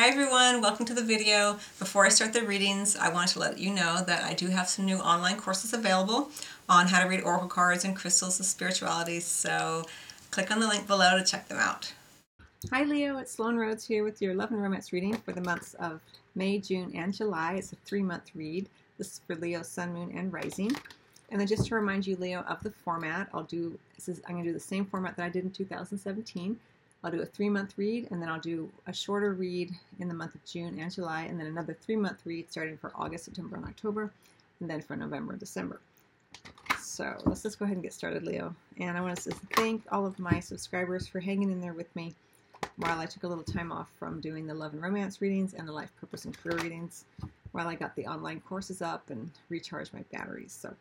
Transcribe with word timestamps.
Hi 0.00 0.06
everyone, 0.06 0.60
welcome 0.60 0.86
to 0.86 0.94
the 0.94 1.02
video. 1.02 1.58
Before 1.80 2.06
I 2.06 2.08
start 2.08 2.32
the 2.32 2.44
readings, 2.44 2.94
I 2.94 3.08
want 3.08 3.30
to 3.30 3.40
let 3.40 3.58
you 3.58 3.74
know 3.74 4.00
that 4.06 4.22
I 4.22 4.32
do 4.32 4.46
have 4.46 4.68
some 4.68 4.84
new 4.84 4.98
online 4.98 5.36
courses 5.36 5.72
available 5.72 6.30
on 6.68 6.86
how 6.86 7.02
to 7.02 7.08
read 7.08 7.22
oracle 7.22 7.48
cards 7.48 7.84
and 7.84 7.96
crystals 7.96 8.38
and 8.38 8.46
spirituality, 8.46 9.18
so 9.18 9.86
click 10.30 10.52
on 10.52 10.60
the 10.60 10.68
link 10.68 10.86
below 10.86 11.18
to 11.18 11.24
check 11.24 11.48
them 11.48 11.58
out. 11.58 11.92
Hi 12.70 12.84
Leo, 12.84 13.18
it's 13.18 13.32
Sloan 13.32 13.56
Rhodes 13.56 13.84
here 13.84 14.04
with 14.04 14.22
your 14.22 14.34
love 14.34 14.52
and 14.52 14.62
romance 14.62 14.92
reading 14.92 15.14
for 15.14 15.32
the 15.32 15.40
months 15.40 15.74
of 15.80 16.00
May, 16.36 16.58
June, 16.60 16.92
and 16.94 17.12
July. 17.12 17.54
It's 17.54 17.72
a 17.72 17.76
three-month 17.84 18.30
read. 18.36 18.68
This 18.98 19.14
is 19.14 19.20
for 19.26 19.34
Leo, 19.34 19.62
Sun, 19.62 19.94
Moon, 19.94 20.12
and 20.14 20.32
Rising. 20.32 20.70
And 21.30 21.40
then 21.40 21.48
just 21.48 21.66
to 21.66 21.74
remind 21.74 22.06
you, 22.06 22.14
Leo, 22.14 22.42
of 22.42 22.62
the 22.62 22.70
format, 22.70 23.30
I'll 23.34 23.42
do, 23.42 23.76
this 23.96 24.08
is, 24.08 24.22
I'm 24.28 24.36
going 24.36 24.44
to 24.44 24.50
do 24.50 24.54
the 24.54 24.60
same 24.60 24.84
format 24.84 25.16
that 25.16 25.24
I 25.24 25.28
did 25.28 25.42
in 25.42 25.50
2017. 25.50 26.56
I'll 27.02 27.10
do 27.10 27.20
a 27.20 27.26
three 27.26 27.48
month 27.48 27.74
read 27.76 28.08
and 28.10 28.20
then 28.20 28.28
I'll 28.28 28.40
do 28.40 28.70
a 28.86 28.92
shorter 28.92 29.32
read 29.32 29.72
in 30.00 30.08
the 30.08 30.14
month 30.14 30.34
of 30.34 30.44
June 30.44 30.78
and 30.78 30.92
July 30.92 31.22
and 31.22 31.38
then 31.38 31.46
another 31.46 31.76
three 31.80 31.96
month 31.96 32.20
read 32.24 32.50
starting 32.50 32.76
for 32.76 32.92
August, 32.94 33.26
September, 33.26 33.56
and 33.56 33.64
October 33.64 34.10
and 34.60 34.68
then 34.68 34.82
for 34.82 34.96
November 34.96 35.32
and 35.32 35.40
December. 35.40 35.80
So 36.80 37.14
let's 37.24 37.42
just 37.42 37.58
go 37.58 37.64
ahead 37.64 37.76
and 37.76 37.82
get 37.84 37.92
started, 37.92 38.24
Leo. 38.24 38.54
And 38.80 38.96
I 38.96 39.00
want 39.00 39.16
to 39.20 39.30
thank 39.54 39.82
all 39.92 40.04
of 40.04 40.18
my 40.18 40.40
subscribers 40.40 41.06
for 41.06 41.20
hanging 41.20 41.52
in 41.52 41.60
there 41.60 41.72
with 41.72 41.94
me 41.94 42.14
while 42.76 42.98
I 42.98 43.06
took 43.06 43.22
a 43.22 43.28
little 43.28 43.44
time 43.44 43.70
off 43.70 43.88
from 43.98 44.20
doing 44.20 44.46
the 44.46 44.54
love 44.54 44.72
and 44.72 44.82
romance 44.82 45.20
readings 45.20 45.54
and 45.54 45.68
the 45.68 45.72
life 45.72 45.92
purpose 46.00 46.24
and 46.24 46.36
career 46.36 46.58
readings 46.58 47.04
while 47.52 47.68
I 47.68 47.76
got 47.76 47.94
the 47.94 48.06
online 48.06 48.40
courses 48.40 48.82
up 48.82 49.10
and 49.10 49.30
recharged 49.48 49.94
my 49.94 50.02
batteries. 50.12 50.52
So 50.52 50.74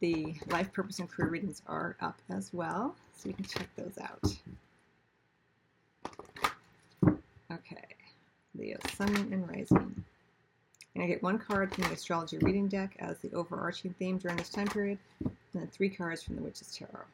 the 0.00 0.34
life 0.48 0.72
purpose 0.72 0.98
and 0.98 1.08
career 1.08 1.28
readings 1.28 1.62
are 1.66 1.96
up 2.00 2.18
as 2.30 2.52
well, 2.52 2.96
so 3.16 3.28
you 3.28 3.34
can 3.34 3.44
check 3.44 3.68
those 3.76 3.98
out. 3.98 4.34
Okay, 7.52 7.96
Sun, 8.88 9.14
and 9.14 9.48
Rising. 9.48 10.04
And 10.94 11.04
I 11.04 11.06
get 11.06 11.22
one 11.22 11.38
card 11.38 11.74
from 11.74 11.84
the 11.84 11.92
Astrology 11.92 12.38
Reading 12.38 12.68
deck 12.68 12.96
as 12.98 13.18
the 13.18 13.32
overarching 13.32 13.94
theme 13.98 14.18
during 14.18 14.36
this 14.36 14.48
time 14.48 14.66
period, 14.66 14.98
and 15.20 15.32
then 15.54 15.68
three 15.68 15.88
cards 15.88 16.22
from 16.22 16.36
the 16.36 16.42
Witch's 16.42 16.76
Tarot. 16.76 17.04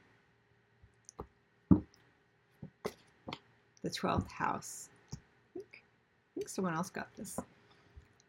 The 3.83 3.91
12th 3.91 4.31
house. 4.31 4.89
I 5.57 5.61
think 6.35 6.49
someone 6.49 6.75
else 6.75 6.91
got 6.91 7.09
this. 7.17 7.39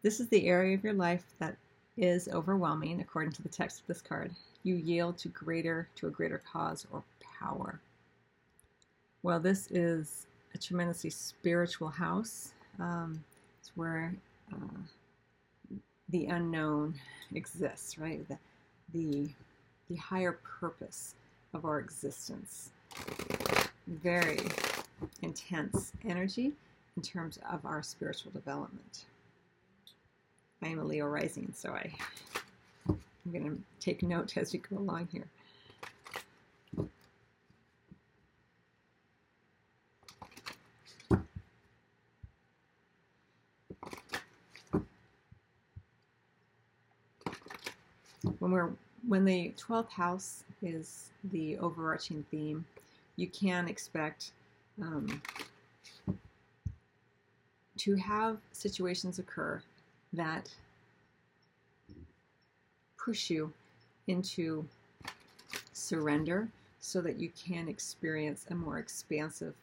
This 0.04 0.20
is 0.20 0.28
the 0.28 0.48
area 0.48 0.76
of 0.76 0.84
your 0.84 0.94
life 0.94 1.24
that 1.40 1.58
is 1.98 2.28
overwhelming, 2.28 3.02
according 3.02 3.32
to 3.34 3.42
the 3.42 3.50
text 3.50 3.82
of 3.82 3.88
this 3.88 4.02
card. 4.02 4.32
You 4.64 4.76
yield 4.76 5.18
to 5.20 5.30
greater, 5.30 5.88
to 5.96 6.08
a 6.08 6.12
greater 6.12 6.42
cause 6.52 6.86
or 6.92 7.04
power. 7.40 7.80
Well, 9.24 9.40
this 9.40 9.68
is 9.72 10.28
a 10.54 10.58
tremendously 10.58 11.10
spiritual 11.10 11.90
house. 11.90 12.54
Um, 12.80 13.24
it's 13.60 13.72
where 13.76 14.14
uh, 14.54 14.78
the 16.10 16.28
unknown 16.28 16.96
exists, 17.34 17.98
right? 17.98 18.28
The, 18.28 18.38
the, 18.94 19.30
the 19.90 19.96
higher 19.96 20.40
purpose 20.60 21.16
of 21.54 21.66
our 21.66 21.80
existence. 21.80 22.70
Very 23.88 24.40
intense 25.22 25.92
energy 26.08 26.54
in 26.96 27.02
terms 27.04 27.40
of 27.50 27.66
our 27.66 27.82
spiritual 27.84 28.32
development. 28.32 29.06
I 30.62 30.68
am 30.68 30.80
a 30.80 30.84
Leo 30.84 31.06
rising, 31.06 31.54
so 31.56 31.72
I, 31.72 31.92
I'm 32.90 33.32
going 33.32 33.44
to 33.44 33.62
take 33.80 34.02
note 34.02 34.36
as 34.38 34.54
we 34.54 34.60
go 34.60 34.78
along 34.78 35.10
here. 35.12 35.28
When 48.40 48.52
we're 48.52 48.72
when 49.08 49.26
the 49.26 49.54
12th 49.58 49.90
house 49.90 50.44
is 50.62 51.12
the 51.32 51.58
overarching 51.60 52.26
theme, 52.32 52.66
you 53.16 53.28
can 53.28 53.68
expect 53.68 54.32
um, 54.82 55.22
to 57.78 57.96
have 57.96 58.38
situations 58.52 59.20
occur 59.20 59.62
that 60.14 60.50
push 62.98 63.30
you 63.30 63.54
into 64.08 64.68
surrender 65.74 66.48
so 66.80 67.02
that 67.02 67.20
you 67.20 67.30
can 67.38 67.68
experience 67.68 68.46
a 68.50 68.56
more 68.56 68.80
expansive 68.80 69.54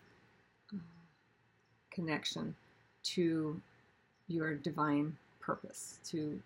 uh, 0.72 0.78
connection 1.90 2.54
to 3.02 3.60
your 4.28 4.54
divine 4.54 5.16
purpose, 5.40 5.98
to 6.04 6.40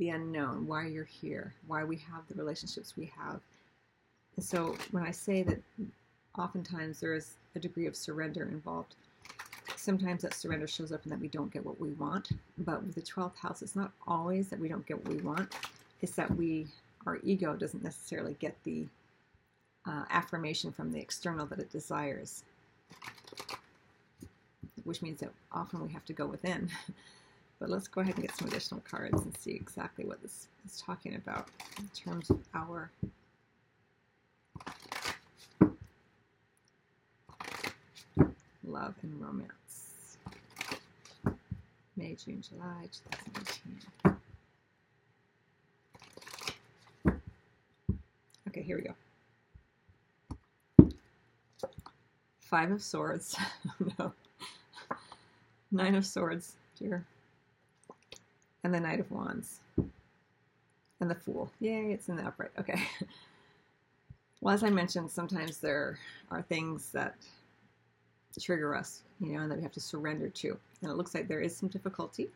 the 0.00 0.08
unknown, 0.08 0.66
why 0.66 0.86
you're 0.86 1.04
here, 1.04 1.52
why 1.68 1.84
we 1.84 1.96
have 1.96 2.22
the 2.28 2.34
relationships 2.34 2.94
we 2.96 3.12
have. 3.22 3.38
And 4.34 4.44
so 4.44 4.74
when 4.92 5.04
I 5.04 5.10
say 5.10 5.42
that 5.42 5.60
oftentimes 6.36 7.00
there 7.00 7.14
is 7.14 7.34
a 7.54 7.58
degree 7.58 7.86
of 7.86 7.94
surrender 7.94 8.44
involved, 8.44 8.94
sometimes 9.76 10.22
that 10.22 10.32
surrender 10.32 10.66
shows 10.66 10.90
up 10.90 11.04
in 11.04 11.10
that 11.10 11.20
we 11.20 11.28
don't 11.28 11.52
get 11.52 11.64
what 11.64 11.78
we 11.78 11.90
want. 11.90 12.30
But 12.56 12.82
with 12.82 12.94
the 12.94 13.02
12th 13.02 13.36
house, 13.36 13.60
it's 13.60 13.76
not 13.76 13.92
always 14.06 14.48
that 14.48 14.58
we 14.58 14.68
don't 14.68 14.86
get 14.86 15.04
what 15.04 15.14
we 15.14 15.20
want, 15.22 15.54
it's 16.00 16.16
that 16.16 16.34
we, 16.34 16.66
our 17.06 17.18
ego 17.22 17.54
doesn't 17.54 17.84
necessarily 17.84 18.36
get 18.40 18.56
the 18.64 18.86
uh, 19.86 20.04
affirmation 20.08 20.72
from 20.72 20.92
the 20.92 20.98
external 20.98 21.44
that 21.46 21.58
it 21.58 21.70
desires, 21.70 22.44
which 24.84 25.02
means 25.02 25.20
that 25.20 25.30
often 25.52 25.82
we 25.82 25.92
have 25.92 26.06
to 26.06 26.14
go 26.14 26.26
within 26.26 26.70
But 27.60 27.68
let's 27.68 27.88
go 27.88 28.00
ahead 28.00 28.14
and 28.14 28.26
get 28.26 28.34
some 28.34 28.48
additional 28.48 28.80
cards 28.80 29.20
and 29.22 29.36
see 29.36 29.50
exactly 29.50 30.06
what 30.06 30.22
this 30.22 30.48
is 30.64 30.80
talking 30.80 31.14
about 31.14 31.48
in 31.78 31.86
terms 31.88 32.30
of 32.30 32.38
our 32.54 32.90
love 38.64 38.94
and 39.02 39.20
romance. 39.20 40.16
May, 41.98 42.14
June, 42.14 42.42
July 42.48 42.88
2018. 44.04 44.16
Okay, 48.48 48.62
here 48.62 48.78
we 48.78 48.82
go. 48.84 48.94
Five 52.40 52.70
of 52.70 52.82
Swords. 52.82 53.36
no. 53.98 54.12
Nine 55.70 55.94
of 55.94 56.06
Swords, 56.06 56.54
dear 56.78 57.04
and 58.64 58.74
the 58.74 58.80
Knight 58.80 59.00
of 59.00 59.10
Wands. 59.10 59.60
And 61.00 61.10
the 61.10 61.14
Fool. 61.14 61.50
Yay, 61.60 61.92
it's 61.92 62.08
in 62.08 62.16
the 62.16 62.26
upright. 62.26 62.50
Okay. 62.58 62.80
well, 64.40 64.54
as 64.54 64.62
I 64.62 64.70
mentioned, 64.70 65.10
sometimes 65.10 65.58
there 65.58 65.98
are 66.30 66.42
things 66.42 66.90
that 66.92 67.14
trigger 68.38 68.74
us, 68.74 69.02
you 69.20 69.32
know, 69.32 69.40
and 69.40 69.50
that 69.50 69.56
we 69.56 69.62
have 69.62 69.72
to 69.72 69.80
surrender 69.80 70.28
to. 70.28 70.56
And 70.82 70.90
it 70.90 70.96
looks 70.96 71.14
like 71.14 71.28
there 71.28 71.40
is 71.40 71.56
some 71.56 71.68
difficulty. 71.68 72.28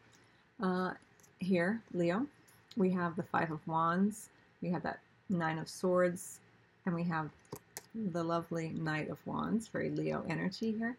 Uh, 0.62 0.93
here, 1.39 1.81
Leo, 1.93 2.27
we 2.77 2.91
have 2.91 3.17
the 3.17 3.23
Five 3.23 3.51
of 3.51 3.67
Wands, 3.67 4.29
we 4.61 4.71
have 4.71 4.83
that 4.83 5.01
Nine 5.29 5.59
of 5.59 5.69
Swords, 5.69 6.41
and 6.87 6.95
we 6.95 7.05
have 7.05 7.31
the 8.12 8.23
lovely 8.23 8.71
Knight 8.71 9.09
of 9.09 9.19
Wands, 9.27 9.69
very 9.69 9.91
Leo 9.91 10.25
energy 10.29 10.73
here, 10.73 10.97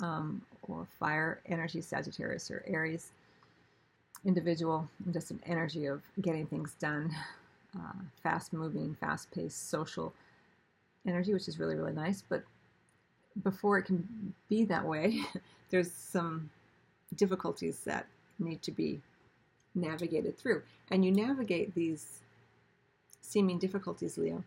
um, 0.00 0.40
or 0.62 0.86
fire 0.98 1.40
energy, 1.46 1.80
Sagittarius 1.80 2.50
or 2.50 2.62
Aries 2.66 3.10
individual, 4.24 4.88
just 5.12 5.30
an 5.30 5.40
energy 5.46 5.86
of 5.86 6.02
getting 6.20 6.46
things 6.46 6.74
done, 6.78 7.14
uh, 7.76 7.92
fast 8.22 8.52
moving, 8.52 8.96
fast 9.00 9.30
paced, 9.30 9.70
social 9.70 10.12
energy, 11.06 11.32
which 11.32 11.48
is 11.48 11.58
really, 11.58 11.76
really 11.76 11.92
nice. 11.92 12.22
But 12.28 12.42
before 13.42 13.78
it 13.78 13.84
can 13.84 14.34
be 14.48 14.64
that 14.64 14.84
way, 14.84 15.20
there's 15.70 15.92
some 15.92 16.50
difficulties 17.14 17.80
that 17.84 18.06
need 18.38 18.62
to 18.62 18.70
be 18.70 19.00
navigated 19.74 20.38
through. 20.38 20.62
And 20.90 21.04
you 21.04 21.12
navigate 21.12 21.74
these 21.74 22.20
seeming 23.20 23.58
difficulties, 23.58 24.18
Leo, 24.18 24.42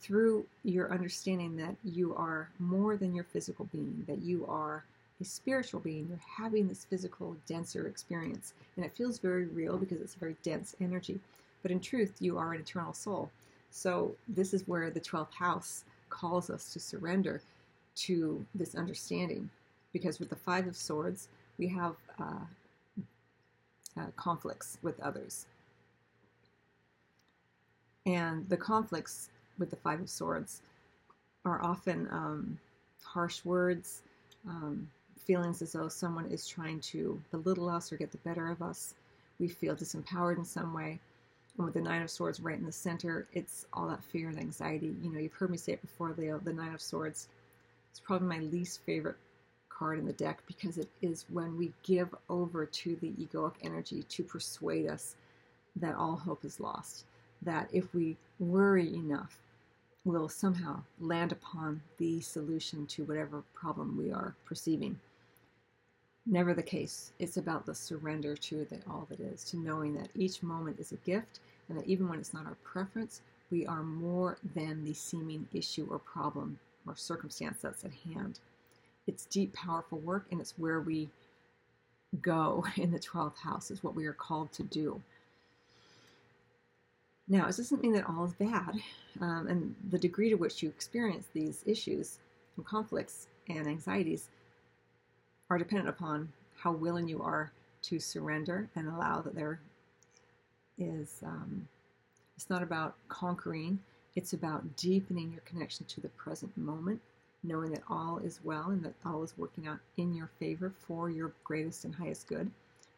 through 0.00 0.46
your 0.64 0.92
understanding 0.92 1.56
that 1.56 1.76
you 1.84 2.14
are 2.16 2.50
more 2.58 2.96
than 2.96 3.14
your 3.14 3.24
physical 3.24 3.66
being, 3.72 4.04
that 4.06 4.22
you 4.22 4.46
are 4.46 4.84
a 5.20 5.24
spiritual 5.24 5.80
being, 5.80 6.06
you're 6.08 6.18
having 6.36 6.68
this 6.68 6.84
physical, 6.84 7.36
denser 7.46 7.86
experience. 7.86 8.52
And 8.76 8.84
it 8.84 8.94
feels 8.94 9.18
very 9.18 9.46
real 9.46 9.76
because 9.78 10.00
it's 10.00 10.14
a 10.14 10.18
very 10.18 10.36
dense 10.42 10.76
energy. 10.80 11.18
But 11.62 11.70
in 11.70 11.80
truth, 11.80 12.14
you 12.20 12.38
are 12.38 12.52
an 12.52 12.60
eternal 12.60 12.92
soul. 12.92 13.30
So 13.70 14.14
this 14.28 14.52
is 14.52 14.68
where 14.68 14.90
the 14.90 15.00
12th 15.00 15.32
house 15.32 15.84
calls 16.10 16.50
us 16.50 16.72
to 16.72 16.80
surrender 16.80 17.40
to 17.96 18.44
this 18.54 18.74
understanding. 18.74 19.50
Because 19.92 20.18
with 20.18 20.28
the 20.28 20.36
Five 20.36 20.66
of 20.66 20.76
Swords, 20.76 21.28
we 21.58 21.68
have 21.68 21.96
uh, 22.20 22.44
uh, 23.98 24.06
conflicts 24.16 24.78
with 24.82 25.00
others. 25.00 25.46
And 28.04 28.48
the 28.48 28.56
conflicts 28.56 29.30
with 29.58 29.70
the 29.70 29.76
Five 29.76 30.00
of 30.00 30.10
Swords 30.10 30.60
are 31.44 31.62
often 31.62 32.06
um, 32.10 32.58
harsh 33.02 33.44
words, 33.44 34.02
um, 34.46 34.88
feelings 35.26 35.60
as 35.60 35.72
though 35.72 35.88
someone 35.88 36.26
is 36.26 36.46
trying 36.46 36.80
to 36.80 37.20
belittle 37.30 37.68
us 37.68 37.92
or 37.92 37.96
get 37.96 38.12
the 38.12 38.18
better 38.18 38.50
of 38.50 38.62
us. 38.62 38.94
We 39.38 39.48
feel 39.48 39.74
disempowered 39.74 40.38
in 40.38 40.44
some 40.44 40.72
way. 40.72 41.00
And 41.56 41.64
with 41.64 41.74
the 41.74 41.80
Nine 41.80 42.02
of 42.02 42.10
Swords 42.10 42.40
right 42.40 42.58
in 42.58 42.64
the 42.66 42.72
center, 42.72 43.26
it's 43.32 43.66
all 43.72 43.88
that 43.88 44.04
fear 44.04 44.28
and 44.28 44.38
anxiety. 44.38 44.94
You 45.02 45.12
know, 45.12 45.18
you've 45.18 45.34
heard 45.34 45.50
me 45.50 45.56
say 45.56 45.72
it 45.72 45.82
before, 45.82 46.14
Leo. 46.16 46.38
The 46.38 46.52
Nine 46.52 46.74
of 46.74 46.80
Swords 46.80 47.28
is 47.92 48.00
probably 48.00 48.28
my 48.28 48.44
least 48.44 48.80
favorite 48.86 49.16
card 49.68 49.98
in 49.98 50.06
the 50.06 50.12
deck 50.12 50.42
because 50.46 50.78
it 50.78 50.88
is 51.02 51.26
when 51.30 51.56
we 51.56 51.72
give 51.82 52.14
over 52.28 52.64
to 52.64 52.96
the 52.96 53.10
egoic 53.12 53.52
energy 53.62 54.04
to 54.04 54.22
persuade 54.22 54.86
us 54.86 55.16
that 55.76 55.94
all 55.94 56.16
hope 56.16 56.44
is 56.44 56.60
lost. 56.60 57.04
That 57.42 57.68
if 57.72 57.92
we 57.94 58.16
worry 58.38 58.94
enough, 58.94 59.38
we'll 60.04 60.28
somehow 60.28 60.82
land 61.00 61.32
upon 61.32 61.82
the 61.98 62.20
solution 62.20 62.86
to 62.86 63.04
whatever 63.04 63.42
problem 63.54 63.96
we 63.98 64.12
are 64.12 64.34
perceiving. 64.44 64.98
Never 66.28 66.54
the 66.54 66.62
case. 66.62 67.12
It's 67.20 67.36
about 67.36 67.66
the 67.66 67.74
surrender 67.74 68.36
to 68.36 68.64
the 68.64 68.80
all 68.90 69.06
that 69.10 69.20
is, 69.20 69.44
to 69.44 69.56
knowing 69.56 69.94
that 69.94 70.08
each 70.16 70.42
moment 70.42 70.80
is 70.80 70.90
a 70.90 70.96
gift, 70.96 71.38
and 71.68 71.78
that 71.78 71.86
even 71.86 72.08
when 72.08 72.18
it's 72.18 72.34
not 72.34 72.46
our 72.46 72.56
preference, 72.64 73.22
we 73.50 73.64
are 73.66 73.84
more 73.84 74.36
than 74.54 74.84
the 74.84 74.92
seeming 74.92 75.46
issue 75.52 75.86
or 75.88 76.00
problem 76.00 76.58
or 76.84 76.96
circumstance 76.96 77.58
that's 77.62 77.84
at 77.84 77.92
hand. 78.12 78.40
It's 79.06 79.26
deep, 79.26 79.54
powerful 79.54 79.98
work, 79.98 80.26
and 80.32 80.40
it's 80.40 80.58
where 80.58 80.80
we 80.80 81.08
go 82.20 82.64
in 82.76 82.90
the 82.90 82.98
12th 82.98 83.38
house, 83.38 83.70
is 83.70 83.84
what 83.84 83.94
we 83.94 84.06
are 84.06 84.12
called 84.12 84.52
to 84.54 84.64
do. 84.64 85.00
Now, 87.28 87.46
this 87.46 87.56
doesn't 87.56 87.82
mean 87.82 87.92
that 87.92 88.08
all 88.08 88.24
is 88.24 88.32
bad, 88.32 88.80
um, 89.20 89.46
and 89.48 89.74
the 89.90 89.98
degree 89.98 90.30
to 90.30 90.36
which 90.36 90.60
you 90.60 90.68
experience 90.68 91.26
these 91.32 91.62
issues 91.66 92.18
and 92.56 92.66
conflicts 92.66 93.28
and 93.48 93.68
anxieties 93.68 94.28
are 95.50 95.58
dependent 95.58 95.88
upon 95.88 96.32
how 96.58 96.72
willing 96.72 97.08
you 97.08 97.22
are 97.22 97.52
to 97.82 97.98
surrender 98.00 98.68
and 98.74 98.88
allow 98.88 99.20
that 99.20 99.34
there 99.34 99.60
is, 100.78 101.22
um, 101.24 101.68
it's 102.36 102.50
not 102.50 102.62
about 102.62 102.94
conquering, 103.08 103.78
it's 104.16 104.32
about 104.32 104.76
deepening 104.76 105.30
your 105.30 105.42
connection 105.44 105.86
to 105.86 106.00
the 106.00 106.08
present 106.10 106.56
moment, 106.56 107.00
knowing 107.42 107.70
that 107.70 107.82
all 107.88 108.18
is 108.18 108.40
well 108.42 108.70
and 108.70 108.82
that 108.84 108.94
all 109.04 109.22
is 109.22 109.36
working 109.38 109.66
out 109.66 109.78
in 109.96 110.14
your 110.14 110.30
favor 110.38 110.72
for 110.86 111.10
your 111.10 111.32
greatest 111.44 111.84
and 111.84 111.94
highest 111.94 112.26
good, 112.26 112.50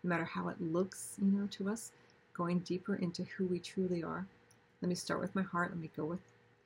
no 0.03 0.09
matter 0.09 0.25
how 0.25 0.49
it 0.49 0.61
looks, 0.61 1.17
you 1.21 1.31
know, 1.31 1.47
to 1.49 1.69
us, 1.69 1.93
going 2.35 2.61
deeper 2.61 2.95
into 2.97 3.25
who 3.25 3.47
we 3.47 3.59
truly 3.59 4.03
are. 4.03 4.25
Let 4.81 4.89
me 4.89 4.95
start 4.95 5.21
with 5.21 5.35
my 5.35 5.43
heart. 5.43 5.71
Let 5.71 5.81
me 5.81 5.91
go 5.97 6.05
with, 6.05 6.21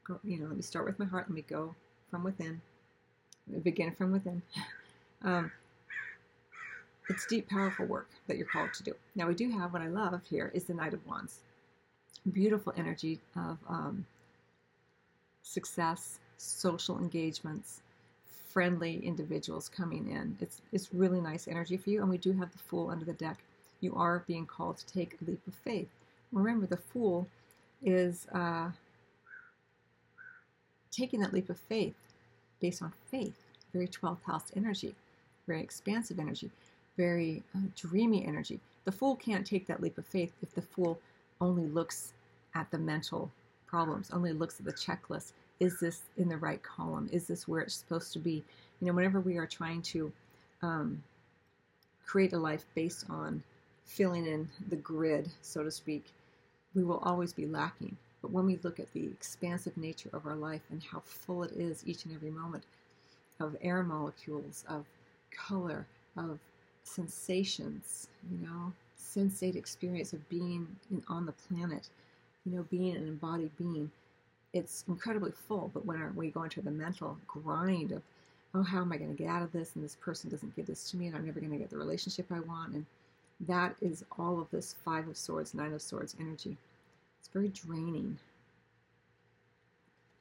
go, 0.04 0.20
you 0.22 0.38
know, 0.38 0.46
let 0.46 0.56
me 0.56 0.62
start 0.62 0.84
with 0.84 0.98
my 0.98 1.06
heart. 1.06 1.24
Let 1.28 1.34
me 1.34 1.44
go 1.48 1.74
from 2.10 2.24
within. 2.24 2.60
Begin 3.62 3.92
from 3.92 4.12
within. 4.12 4.42
um, 5.22 5.50
it's 7.08 7.26
deep, 7.26 7.48
powerful 7.48 7.86
work 7.86 8.08
that 8.26 8.36
you're 8.36 8.46
called 8.46 8.72
to 8.74 8.82
do. 8.82 8.94
Now, 9.14 9.26
we 9.26 9.34
do 9.34 9.50
have 9.50 9.72
what 9.72 9.82
I 9.82 9.88
love 9.88 10.20
here 10.28 10.50
is 10.54 10.64
the 10.64 10.74
Knight 10.74 10.94
of 10.94 11.06
Wands. 11.06 11.40
Beautiful 12.32 12.72
energy 12.76 13.18
of 13.36 13.58
um, 13.68 14.06
success, 15.42 16.18
social 16.38 16.98
engagements, 16.98 17.80
friendly 18.48 19.04
individuals 19.04 19.68
coming 19.68 20.08
in. 20.10 20.36
It's, 20.40 20.60
it's 20.72 20.94
really 20.94 21.20
nice 21.20 21.48
energy 21.48 21.76
for 21.76 21.90
you. 21.90 22.00
And 22.00 22.10
we 22.10 22.18
do 22.18 22.32
have 22.32 22.52
the 22.52 22.58
Fool 22.58 22.90
under 22.90 23.04
the 23.04 23.14
deck. 23.14 23.38
You 23.80 23.94
are 23.96 24.22
being 24.26 24.46
called 24.46 24.78
to 24.78 24.86
take 24.86 25.16
a 25.20 25.24
leap 25.30 25.40
of 25.46 25.54
faith. 25.54 25.88
Remember, 26.30 26.66
the 26.66 26.76
Fool 26.76 27.26
is 27.82 28.26
uh, 28.32 28.70
taking 30.92 31.20
that 31.20 31.32
leap 31.32 31.50
of 31.50 31.58
faith 31.58 31.94
based 32.60 32.80
on 32.80 32.92
faith, 33.10 33.34
very 33.72 33.88
12th 33.88 34.22
house 34.24 34.52
energy, 34.54 34.94
very 35.48 35.60
expansive 35.60 36.20
energy 36.20 36.50
very 36.96 37.42
uh, 37.54 37.60
dreamy 37.76 38.26
energy. 38.26 38.60
The 38.84 38.92
fool 38.92 39.16
can't 39.16 39.46
take 39.46 39.66
that 39.66 39.80
leap 39.80 39.98
of 39.98 40.06
faith 40.06 40.32
if 40.42 40.54
the 40.54 40.62
fool 40.62 40.98
only 41.40 41.66
looks 41.66 42.12
at 42.54 42.70
the 42.70 42.78
mental 42.78 43.30
problems, 43.66 44.10
only 44.10 44.32
looks 44.32 44.58
at 44.60 44.66
the 44.66 44.72
checklist. 44.72 45.32
Is 45.60 45.78
this 45.80 46.02
in 46.16 46.28
the 46.28 46.36
right 46.36 46.62
column? 46.62 47.08
Is 47.12 47.26
this 47.26 47.46
where 47.46 47.60
it's 47.60 47.76
supposed 47.76 48.12
to 48.14 48.18
be? 48.18 48.42
You 48.80 48.88
know, 48.88 48.92
whenever 48.92 49.20
we 49.20 49.36
are 49.38 49.46
trying 49.46 49.82
to 49.82 50.12
um, 50.62 51.02
create 52.04 52.32
a 52.32 52.38
life 52.38 52.64
based 52.74 53.06
on 53.08 53.42
filling 53.84 54.26
in 54.26 54.48
the 54.68 54.76
grid, 54.76 55.28
so 55.40 55.62
to 55.62 55.70
speak, 55.70 56.04
we 56.74 56.82
will 56.82 56.98
always 56.98 57.32
be 57.32 57.46
lacking. 57.46 57.96
But 58.20 58.30
when 58.32 58.46
we 58.46 58.58
look 58.62 58.78
at 58.80 58.92
the 58.92 59.04
expansive 59.04 59.76
nature 59.76 60.10
of 60.12 60.26
our 60.26 60.36
life 60.36 60.62
and 60.70 60.82
how 60.82 61.00
full 61.04 61.42
it 61.42 61.52
is 61.52 61.82
each 61.86 62.04
and 62.04 62.14
every 62.14 62.30
moment 62.30 62.64
of 63.40 63.56
air 63.62 63.82
molecules, 63.82 64.64
of 64.68 64.84
color, 65.30 65.86
of 66.16 66.38
sensations, 66.84 68.08
you 68.30 68.46
know, 68.46 68.72
sensate 68.98 69.56
experience 69.56 70.12
of 70.12 70.28
being 70.28 70.66
in, 70.90 71.02
on 71.08 71.26
the 71.26 71.32
planet, 71.32 71.88
you 72.44 72.56
know, 72.56 72.64
being 72.70 72.96
an 72.96 73.06
embodied 73.06 73.56
being. 73.56 73.90
It's 74.52 74.84
incredibly 74.88 75.32
full, 75.32 75.70
but 75.72 75.86
when 75.86 76.14
we 76.14 76.30
go 76.30 76.42
into 76.42 76.60
the 76.60 76.70
mental 76.70 77.16
grind 77.26 77.92
of, 77.92 78.02
oh, 78.54 78.62
how 78.62 78.80
am 78.80 78.92
I 78.92 78.98
going 78.98 79.14
to 79.14 79.22
get 79.22 79.30
out 79.30 79.42
of 79.42 79.52
this? 79.52 79.74
And 79.74 79.84
this 79.84 79.96
person 79.96 80.30
doesn't 80.30 80.54
give 80.54 80.66
this 80.66 80.90
to 80.90 80.96
me, 80.96 81.06
and 81.06 81.16
I'm 81.16 81.24
never 81.24 81.40
going 81.40 81.52
to 81.52 81.58
get 81.58 81.70
the 81.70 81.78
relationship 81.78 82.26
I 82.30 82.40
want. 82.40 82.74
And 82.74 82.86
that 83.48 83.74
is 83.80 84.04
all 84.18 84.40
of 84.40 84.50
this 84.50 84.74
Five 84.84 85.08
of 85.08 85.16
Swords, 85.16 85.54
Nine 85.54 85.72
of 85.72 85.80
Swords 85.80 86.14
energy. 86.20 86.56
It's 87.18 87.28
very 87.28 87.48
draining. 87.48 88.18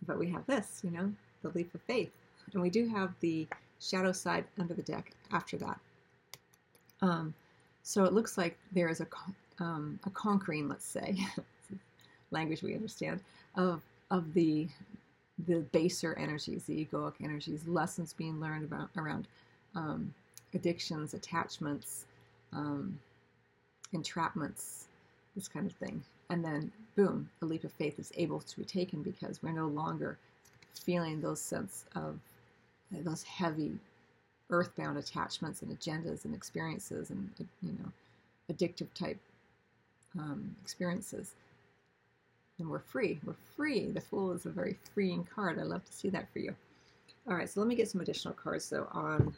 But 0.07 0.17
we 0.17 0.29
have 0.29 0.45
this, 0.47 0.79
you 0.83 0.91
know, 0.91 1.11
the 1.41 1.49
leap 1.49 1.73
of 1.75 1.81
faith. 1.81 2.11
And 2.53 2.61
we 2.61 2.69
do 2.69 2.87
have 2.87 3.13
the 3.19 3.47
shadow 3.79 4.11
side 4.11 4.45
under 4.57 4.73
the 4.73 4.81
deck 4.81 5.11
after 5.31 5.57
that. 5.57 5.79
Um, 7.01 7.33
so 7.83 8.03
it 8.03 8.13
looks 8.13 8.37
like 8.37 8.57
there 8.71 8.89
is 8.89 9.01
a, 9.01 9.07
um, 9.59 9.99
a 10.05 10.09
conquering, 10.11 10.69
let's 10.69 10.85
say, 10.85 11.17
language 12.31 12.61
we 12.61 12.75
understand, 12.75 13.19
of, 13.55 13.81
of 14.11 14.33
the, 14.33 14.67
the 15.47 15.59
baser 15.71 16.17
energies, 16.17 16.65
the 16.65 16.85
egoic 16.85 17.13
energies, 17.23 17.67
lessons 17.67 18.13
being 18.13 18.39
learned 18.39 18.65
about 18.65 18.89
around 18.97 19.27
um, 19.75 20.13
addictions, 20.53 21.13
attachments, 21.13 22.05
um, 22.53 22.97
entrapments, 23.93 24.83
this 25.35 25.47
kind 25.47 25.65
of 25.65 25.73
thing. 25.73 26.03
And 26.29 26.43
then, 26.43 26.71
boom, 26.95 27.29
a 27.41 27.45
leap 27.45 27.63
of 27.63 27.71
faith 27.73 27.99
is 27.99 28.11
able 28.15 28.39
to 28.39 28.57
be 28.57 28.65
taken 28.65 29.01
because 29.01 29.41
we're 29.41 29.51
no 29.51 29.67
longer 29.67 30.17
feeling 30.73 31.19
those 31.19 31.41
sense 31.41 31.85
of 31.95 32.17
those 32.91 33.23
heavy 33.23 33.77
earthbound 34.51 34.97
attachments 34.97 35.61
and 35.61 35.77
agendas 35.77 36.25
and 36.25 36.35
experiences 36.35 37.09
and 37.09 37.29
you 37.61 37.71
know 37.71 37.91
addictive 38.53 38.87
type 38.93 39.19
um, 40.19 40.55
experiences. 40.61 41.33
And 42.59 42.69
we're 42.69 42.79
free. 42.79 43.19
We're 43.25 43.33
free. 43.55 43.87
The 43.87 44.01
fool 44.01 44.31
is 44.33 44.45
a 44.45 44.49
very 44.49 44.77
freeing 44.93 45.27
card. 45.33 45.57
I 45.57 45.63
love 45.63 45.83
to 45.85 45.93
see 45.93 46.09
that 46.09 46.31
for 46.31 46.39
you. 46.39 46.53
All 47.27 47.35
right. 47.35 47.49
So 47.49 47.59
let 47.59 47.67
me 47.67 47.75
get 47.75 47.89
some 47.89 48.01
additional 48.01 48.33
cards 48.33 48.69
though 48.69 48.87
on 48.91 49.33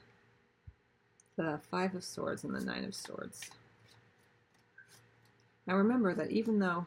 the 1.37 1.59
five 1.71 1.95
of 1.95 2.03
swords 2.03 2.43
and 2.43 2.53
the 2.53 2.61
nine 2.61 2.83
of 2.83 2.93
swords. 2.93 3.41
Now 5.67 5.75
remember 5.75 6.13
that 6.15 6.31
even 6.31 6.59
though 6.59 6.85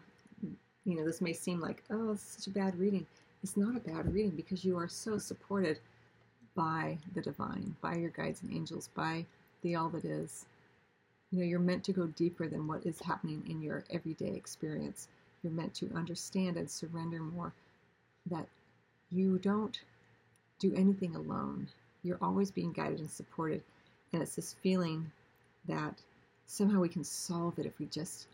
you 0.85 0.95
know 0.97 1.05
this 1.05 1.21
may 1.21 1.33
seem 1.33 1.61
like 1.61 1.83
oh 1.91 2.13
it's 2.13 2.37
such 2.37 2.47
a 2.47 2.51
bad 2.51 2.79
reading 2.79 3.05
it's 3.43 3.57
not 3.57 3.77
a 3.77 3.81
bad 3.81 4.13
reading 4.15 4.31
because 4.31 4.65
you 4.65 4.77
are 4.77 4.89
so 4.89 5.19
supported 5.19 5.79
by 6.57 6.99
the 7.15 7.23
divine, 7.23 7.77
by 7.81 7.95
your 7.95 8.11
guides 8.11 8.43
and 8.43 8.53
angels, 8.53 8.89
by 8.95 9.25
the 9.63 9.77
all 9.77 9.89
that 9.91 10.05
is. 10.05 10.47
You 11.31 11.39
know, 11.41 11.45
you're 11.45 11.61
meant 11.61 11.85
to 11.85 11.93
go 11.93 12.07
deeper 12.07 12.49
than 12.49 12.67
what 12.67 12.87
is 12.87 13.01
happening 13.01 13.45
in 13.49 13.63
your 13.63 13.85
everyday 13.91 14.35
experience. 14.35 15.09
You're 15.43 15.53
meant 15.53 15.75
to 15.75 15.91
understand 15.95 16.57
and 16.57 16.71
surrender 16.71 17.21
more 17.21 17.53
that 18.27 18.47
you 19.13 19.39
don't 19.39 19.79
do 20.59 20.75
anything 20.75 21.15
alone. 21.15 21.69
You're 22.03 22.19
always 22.23 22.51
being 22.51 22.73
guided 22.73 23.01
and 23.01 23.11
supported. 23.11 23.63
And 24.13 24.23
it's 24.23 24.37
this 24.37 24.55
feeling 24.63 25.11
that 25.69 25.95
somehow 26.47 26.81
we 26.81 26.89
can 26.89 27.05
solve 27.05 27.59
it 27.59 27.67
if 27.67 27.79
we 27.79 27.87
just 27.87 28.27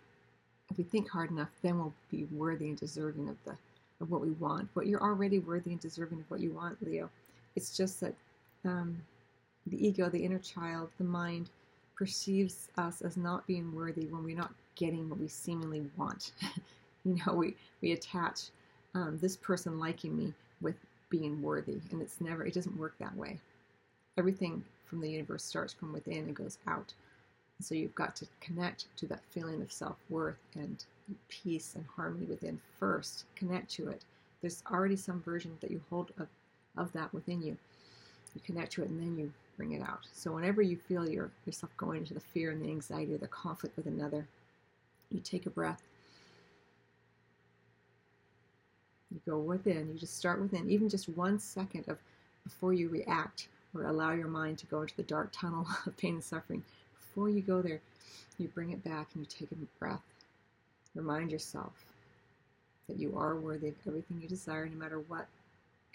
if 0.71 0.79
we 0.79 0.85
think 0.85 1.11
hard 1.11 1.31
enough, 1.31 1.51
then 1.61 1.79
we'll 1.79 1.93
be 2.11 2.25
worthy 2.33 2.69
and 2.69 2.79
deserving 2.79 3.29
of 3.29 3.37
the 3.45 3.57
of 4.01 4.11
what 4.11 4.21
we 4.21 4.31
want. 4.31 4.69
But 4.75 4.87
you're 4.87 5.03
already 5.03 5.39
worthy 5.39 5.73
and 5.73 5.81
deserving 5.81 6.21
of 6.21 6.31
what 6.31 6.41
you 6.41 6.53
want, 6.53 6.83
Leo. 6.83 7.11
It's 7.57 7.77
just 7.77 8.01
that 8.01 8.15
um, 8.65 8.97
the 9.67 9.87
ego, 9.87 10.09
the 10.09 10.25
inner 10.25 10.39
child, 10.39 10.91
the 10.99 11.05
mind 11.05 11.51
perceives 11.95 12.69
us 12.79 13.01
as 13.03 13.17
not 13.17 13.47
being 13.47 13.75
worthy 13.75 14.07
when 14.07 14.25
we're 14.25 14.37
not 14.37 14.53
getting 14.75 15.09
what 15.09 15.19
we 15.19 15.29
seemingly 15.29 15.83
want. 15.97 16.33
you 17.05 17.19
know, 17.27 17.35
we, 17.35 17.55
we 17.81 17.93
attach 17.93 18.49
um, 18.95 19.19
this 19.21 19.37
person 19.37 19.79
liking 19.79 20.17
me 20.17 20.33
with 20.61 20.77
being 21.11 21.41
worthy, 21.43 21.79
and 21.91 22.01
it's 22.01 22.21
never, 22.21 22.45
it 22.45 22.55
doesn't 22.55 22.79
work 22.79 22.95
that 22.99 23.15
way. 23.17 23.39
Everything 24.19 24.65
from 24.85 25.01
the 25.01 25.11
universe 25.11 25.45
starts 25.45 25.73
from 25.73 25.93
within 25.93 26.25
and 26.25 26.37
goes 26.37 26.59
out. 26.67 26.93
So 27.61 27.75
you've 27.75 27.95
got 27.95 28.17
to 28.17 28.27
connect 28.41 28.87
to 28.97 29.07
that 29.07 29.23
feeling 29.31 29.63
of 29.63 29.73
self 29.73 29.97
worth 30.11 30.39
and 30.55 30.85
peace 31.29 31.75
and 31.77 31.85
harmony 31.95 32.27
within 32.27 32.61
first. 32.79 33.25
Connect 33.37 33.71
to 33.73 33.89
it. 33.89 34.03
There's 34.41 34.63
already 34.71 34.97
some 34.97 35.23
version 35.23 35.57
that 35.61 35.71
you 35.71 35.81
hold 35.89 36.11
of 36.19 36.27
of 36.77 36.93
that 36.93 37.13
within 37.13 37.43
you. 37.43 37.57
You 38.35 38.41
connect 38.45 38.73
to 38.73 38.83
it 38.83 38.89
and 38.89 39.01
then 39.01 39.19
you 39.19 39.33
bring 39.57 39.73
it 39.73 39.83
out. 39.83 40.01
So 40.13 40.33
whenever 40.33 40.63
you 40.63 40.77
feel 40.77 41.09
your, 41.09 41.31
yourself 41.47 41.77
going 41.77 42.01
into 42.01 42.15
the 42.15 42.21
fear 42.21 42.51
and 42.51 42.63
the 42.63 42.69
anxiety 42.69 43.15
or 43.15 43.19
the 43.19 43.29
conflict 43.29 43.77
with 43.77 43.87
another, 43.87 44.27
you 45.11 45.21
take 45.21 45.47
a 45.47 45.51
breath. 45.51 45.83
You 49.11 49.21
go 49.27 49.39
within, 49.39 49.91
you 49.93 49.99
just 49.99 50.17
start 50.17 50.41
within, 50.41 50.71
even 50.71 50.89
just 50.89 51.09
one 51.11 51.39
second 51.39 51.87
of 51.89 51.99
before 52.45 52.73
you 52.73 52.89
react 52.89 53.49
or 53.75 53.85
allow 53.85 54.13
your 54.13 54.29
mind 54.29 54.59
to 54.59 54.67
go 54.67 54.83
into 54.83 54.97
the 54.97 55.03
dark 55.03 55.31
tunnel 55.33 55.67
of 55.87 55.97
pain 55.97 56.15
and 56.15 56.25
suffering. 56.25 56.63
Before 57.01 57.29
you 57.29 57.43
go 57.43 57.61
there, 57.61 57.81
you 58.39 58.49
bring 58.49 58.71
it 58.71 58.83
back 58.83 59.09
and 59.15 59.23
you 59.23 59.27
take 59.27 59.53
a 59.53 59.57
breath. 59.79 60.03
Remind 60.95 61.31
yourself 61.31 61.73
that 62.89 62.99
you 62.99 63.17
are 63.17 63.37
worthy 63.37 63.69
of 63.69 63.75
everything 63.87 64.21
you 64.21 64.29
desire, 64.29 64.67
no 64.67 64.77
matter 64.77 65.01
what 65.01 65.27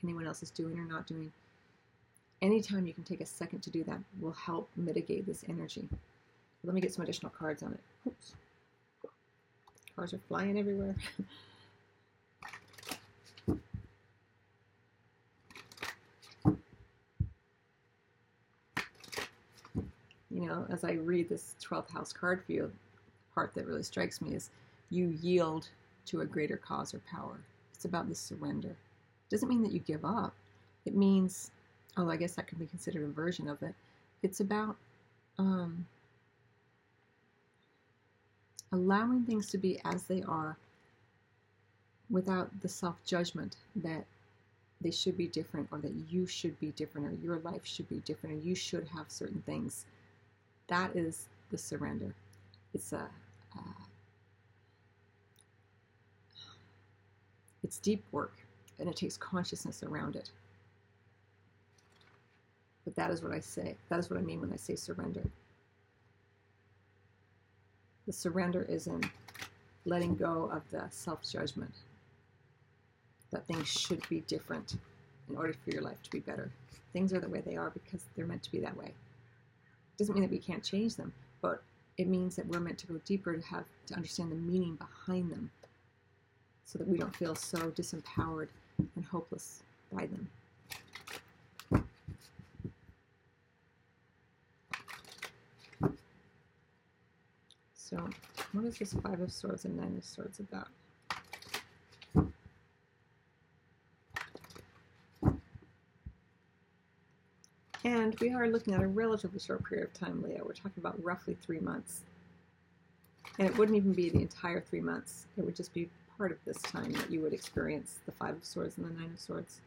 anyone 0.03 0.27
else 0.27 0.43
is 0.43 0.51
doing 0.51 0.79
or 0.79 0.85
not 0.85 1.07
doing. 1.07 1.31
Anytime 2.41 2.85
you 2.85 2.93
can 2.93 3.03
take 3.03 3.21
a 3.21 3.25
second 3.25 3.61
to 3.61 3.69
do 3.69 3.83
that 3.85 3.99
will 4.19 4.31
help 4.31 4.69
mitigate 4.75 5.25
this 5.25 5.43
energy. 5.49 5.87
Let 6.63 6.73
me 6.73 6.81
get 6.81 6.93
some 6.93 7.03
additional 7.03 7.31
cards 7.31 7.63
on 7.63 7.73
it. 7.73 7.79
Oops. 8.07 8.33
Cards 9.95 10.13
are 10.13 10.19
flying 10.27 10.59
everywhere. 10.59 10.95
you 20.29 20.45
know, 20.45 20.65
as 20.69 20.83
I 20.83 20.91
read 20.91 21.29
this 21.29 21.55
12th 21.63 21.89
house 21.89 22.13
card 22.13 22.43
for 22.45 22.51
you, 22.51 22.71
part 23.33 23.53
that 23.55 23.65
really 23.65 23.83
strikes 23.83 24.21
me 24.21 24.35
is 24.35 24.49
you 24.89 25.17
yield 25.21 25.67
to 26.05 26.21
a 26.21 26.25
greater 26.25 26.57
cause 26.57 26.93
or 26.93 27.01
power. 27.09 27.39
It's 27.73 27.85
about 27.85 28.07
the 28.07 28.15
surrender. 28.15 28.75
Doesn't 29.29 29.49
mean 29.49 29.63
that 29.63 29.71
you 29.71 29.79
give 29.79 30.05
up. 30.05 30.33
It 30.85 30.95
means, 30.95 31.51
oh, 31.97 32.09
I 32.09 32.15
guess 32.15 32.35
that 32.35 32.47
can 32.47 32.57
be 32.57 32.65
considered 32.65 33.03
a 33.03 33.07
version 33.11 33.47
of 33.47 33.61
it. 33.61 33.75
It's 34.23 34.39
about 34.39 34.75
um, 35.37 35.85
allowing 38.71 39.23
things 39.23 39.47
to 39.51 39.57
be 39.57 39.79
as 39.85 40.03
they 40.03 40.23
are 40.23 40.57
without 42.09 42.49
the 42.61 42.69
self 42.69 42.95
judgment 43.05 43.57
that 43.75 44.05
they 44.79 44.91
should 44.91 45.17
be 45.17 45.27
different 45.27 45.67
or 45.71 45.79
that 45.79 45.93
you 46.09 46.25
should 46.25 46.57
be 46.59 46.71
different 46.71 47.07
or 47.07 47.11
your 47.23 47.39
life 47.39 47.65
should 47.65 47.89
be 47.89 47.99
different 48.05 48.35
or 48.37 48.39
you 48.39 48.55
should 48.55 48.87
have 48.95 49.09
certain 49.09 49.41
things. 49.45 49.85
That 50.67 50.95
is 50.95 51.27
the 51.49 51.57
surrender. 51.57 52.13
It's 52.73 52.93
a 52.93 53.09
uh, 53.57 53.83
it's 57.63 57.79
deep 57.79 58.03
work 58.11 58.33
and 58.79 58.89
it 58.89 58.95
takes 58.95 59.17
consciousness 59.17 59.83
around 59.83 60.15
it. 60.15 60.29
But 62.85 62.95
that 62.95 63.11
is 63.11 63.21
what 63.21 63.33
I 63.33 63.39
say. 63.39 63.75
That 63.89 63.99
is 63.99 64.09
what 64.09 64.19
I 64.19 64.21
mean 64.21 64.39
when 64.39 64.53
I 64.53 64.55
say 64.55 64.75
surrender. 64.75 65.23
The 68.05 68.13
surrender 68.13 68.65
is 68.69 68.87
in 68.87 69.01
letting 69.85 70.15
go 70.15 70.49
of 70.53 70.63
the 70.71 70.85
self 70.89 71.29
judgment 71.29 71.73
that 73.31 73.45
things 73.45 73.67
should 73.67 74.07
be 74.07 74.21
different 74.21 74.77
in 75.29 75.35
order 75.35 75.53
for 75.53 75.71
your 75.71 75.81
life 75.81 76.01
to 76.03 76.09
be 76.09 76.19
better. 76.19 76.49
Things 76.93 77.11
are 77.11 77.19
the 77.19 77.27
way 77.27 77.41
they 77.41 77.57
are 77.57 77.69
because 77.71 78.05
they're 78.15 78.25
meant 78.25 78.43
to 78.43 78.51
be 78.51 78.59
that 78.59 78.77
way. 78.77 78.93
Doesn't 79.97 80.13
mean 80.13 80.23
that 80.23 80.31
we 80.31 80.39
can't 80.39 80.63
change 80.63 80.95
them, 80.95 81.11
but 81.41 81.61
it 81.97 82.07
means 82.07 82.35
that 82.35 82.47
we're 82.47 82.59
meant 82.59 82.77
to 82.79 82.87
go 82.87 83.01
deeper 83.05 83.35
to 83.35 83.45
have 83.47 83.65
to 83.87 83.95
understand 83.95 84.31
the 84.31 84.35
meaning 84.35 84.75
behind 84.75 85.31
them 85.31 85.51
so 86.63 86.77
that 86.77 86.87
we 86.87 86.97
don't 86.97 87.15
feel 87.15 87.35
so 87.35 87.57
disempowered 87.71 88.47
and 88.77 89.05
hopeless 89.05 89.63
by 89.91 90.07
them. 90.07 90.27
So, 97.73 98.09
what 98.51 98.65
is 98.65 98.77
this 98.77 98.93
Five 98.93 99.21
of 99.21 99.31
Swords 99.31 99.63
and 99.63 99.77
Nine 99.77 99.95
of 99.97 100.03
Swords 100.03 100.39
about? 100.39 100.67
And 107.85 108.19
we 108.19 108.33
are 108.33 108.49
looking 108.49 108.73
at 108.73 108.81
a 108.81 108.87
relatively 108.87 109.39
short 109.39 109.63
period 109.63 109.87
of 109.87 109.93
time, 109.93 110.21
Leo. 110.21 110.43
We're 110.45 110.51
talking 110.51 110.73
about 110.79 111.01
roughly 111.01 111.37
three 111.41 111.59
months. 111.59 112.01
And 113.39 113.47
it 113.47 113.57
wouldn't 113.57 113.77
even 113.77 113.93
be 113.93 114.09
the 114.09 114.21
entire 114.21 114.59
three 114.59 114.81
months. 114.81 115.25
It 115.37 115.45
would 115.45 115.55
just 115.55 115.73
be 115.73 115.89
part 116.17 116.31
of 116.31 116.37
this 116.45 116.57
time 116.63 116.91
that 116.93 117.11
you 117.11 117.21
would 117.21 117.33
experience 117.33 117.99
the 118.05 118.11
Five 118.11 118.35
of 118.35 118.45
Swords 118.45 118.77
and 118.77 118.87
the 118.87 118.99
Nine 118.99 119.11
of 119.13 119.19
Swords. 119.19 119.61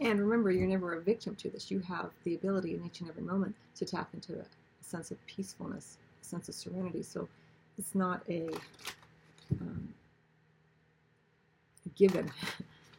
And 0.00 0.18
remember, 0.20 0.50
you're 0.50 0.66
never 0.66 0.94
a 0.94 1.00
victim 1.00 1.34
to 1.36 1.48
this. 1.48 1.70
You 1.70 1.78
have 1.80 2.10
the 2.24 2.34
ability 2.34 2.74
in 2.74 2.84
each 2.84 3.00
and 3.00 3.08
every 3.08 3.22
moment 3.22 3.54
to 3.76 3.84
tap 3.84 4.08
into 4.14 4.34
a 4.34 4.44
sense 4.84 5.10
of 5.10 5.26
peacefulness, 5.26 5.98
a 6.20 6.24
sense 6.24 6.48
of 6.48 6.54
serenity. 6.54 7.02
So 7.02 7.28
it's 7.78 7.94
not 7.94 8.22
a 8.28 8.48
um, 9.60 9.88
given. 11.96 12.30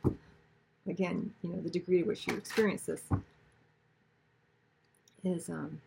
Again, 0.87 1.31
you 1.41 1.49
know, 1.49 1.61
the 1.61 1.69
degree 1.69 2.01
to 2.01 2.07
which 2.07 2.27
you 2.27 2.35
experience 2.35 2.83
this 2.83 3.01
is 5.23 5.49
um, 5.49 5.79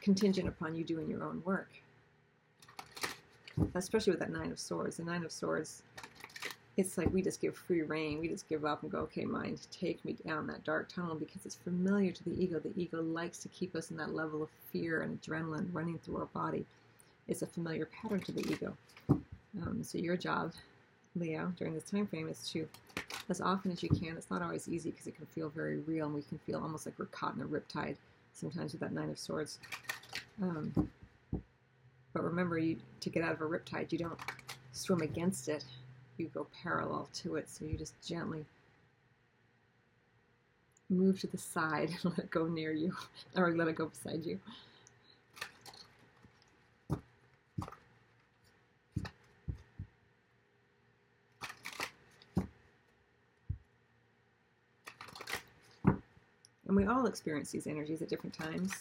contingent 0.00 0.48
upon 0.48 0.74
you 0.74 0.84
doing 0.84 1.08
your 1.08 1.24
own 1.24 1.42
work. 1.44 1.70
Especially 3.74 4.12
with 4.12 4.20
that 4.20 4.30
Nine 4.32 4.50
of 4.50 4.58
Swords. 4.58 4.96
The 4.96 5.04
Nine 5.04 5.24
of 5.24 5.32
Swords, 5.32 5.82
it's 6.76 6.96
like 6.96 7.12
we 7.12 7.20
just 7.20 7.40
give 7.40 7.56
free 7.56 7.82
rein. 7.82 8.20
We 8.20 8.28
just 8.28 8.48
give 8.48 8.64
up 8.64 8.82
and 8.82 8.90
go, 8.90 8.98
okay, 9.00 9.24
mind, 9.24 9.66
take 9.70 10.02
me 10.04 10.16
down 10.26 10.46
that 10.46 10.64
dark 10.64 10.88
tunnel 10.88 11.14
because 11.14 11.44
it's 11.44 11.56
familiar 11.56 12.10
to 12.12 12.24
the 12.24 12.42
ego. 12.42 12.58
The 12.58 12.72
ego 12.80 13.02
likes 13.02 13.38
to 13.40 13.48
keep 13.48 13.76
us 13.76 13.90
in 13.90 13.96
that 13.98 14.14
level 14.14 14.42
of 14.42 14.48
fear 14.72 15.02
and 15.02 15.20
adrenaline 15.20 15.68
running 15.72 15.98
through 15.98 16.16
our 16.16 16.26
body. 16.26 16.64
It's 17.28 17.42
a 17.42 17.46
familiar 17.46 17.86
pattern 17.86 18.20
to 18.20 18.32
the 18.32 18.50
ego. 18.50 18.76
Um, 19.62 19.82
so 19.82 19.98
your 19.98 20.16
job, 20.16 20.52
Leo, 21.16 21.52
during 21.58 21.74
this 21.74 21.84
time 21.84 22.06
frame 22.06 22.28
is 22.28 22.48
to, 22.50 22.66
as 23.28 23.40
often 23.40 23.72
as 23.72 23.82
you 23.82 23.88
can, 23.88 24.16
it's 24.16 24.30
not 24.30 24.42
always 24.42 24.68
easy 24.68 24.90
because 24.90 25.06
it 25.06 25.16
can 25.16 25.26
feel 25.26 25.50
very 25.50 25.78
real 25.80 26.06
and 26.06 26.14
we 26.14 26.22
can 26.22 26.38
feel 26.38 26.60
almost 26.60 26.86
like 26.86 26.98
we're 26.98 27.06
caught 27.06 27.34
in 27.34 27.42
a 27.42 27.46
riptide 27.46 27.96
sometimes 28.32 28.72
with 28.72 28.80
that 28.80 28.92
Nine 28.92 29.10
of 29.10 29.18
Swords. 29.18 29.58
Um, 30.42 30.90
but 32.12 32.24
remember, 32.24 32.58
you 32.58 32.76
to 33.00 33.10
get 33.10 33.22
out 33.22 33.32
of 33.32 33.40
a 33.40 33.44
riptide, 33.44 33.92
you 33.92 33.98
don't 33.98 34.18
swim 34.72 35.00
against 35.00 35.48
it. 35.48 35.64
You 36.16 36.30
go 36.34 36.46
parallel 36.62 37.08
to 37.14 37.36
it, 37.36 37.48
so 37.48 37.64
you 37.64 37.76
just 37.76 37.94
gently 38.06 38.44
move 40.88 41.20
to 41.20 41.26
the 41.28 41.38
side 41.38 41.90
and 41.90 42.04
let 42.04 42.18
it 42.18 42.30
go 42.30 42.46
near 42.46 42.72
you, 42.72 42.94
or 43.36 43.54
let 43.54 43.68
it 43.68 43.76
go 43.76 43.86
beside 43.86 44.24
you. 44.26 44.38
We 56.80 56.86
all 56.86 57.04
experience 57.04 57.50
these 57.50 57.66
energies 57.66 58.00
at 58.00 58.08
different 58.08 58.32
times 58.32 58.72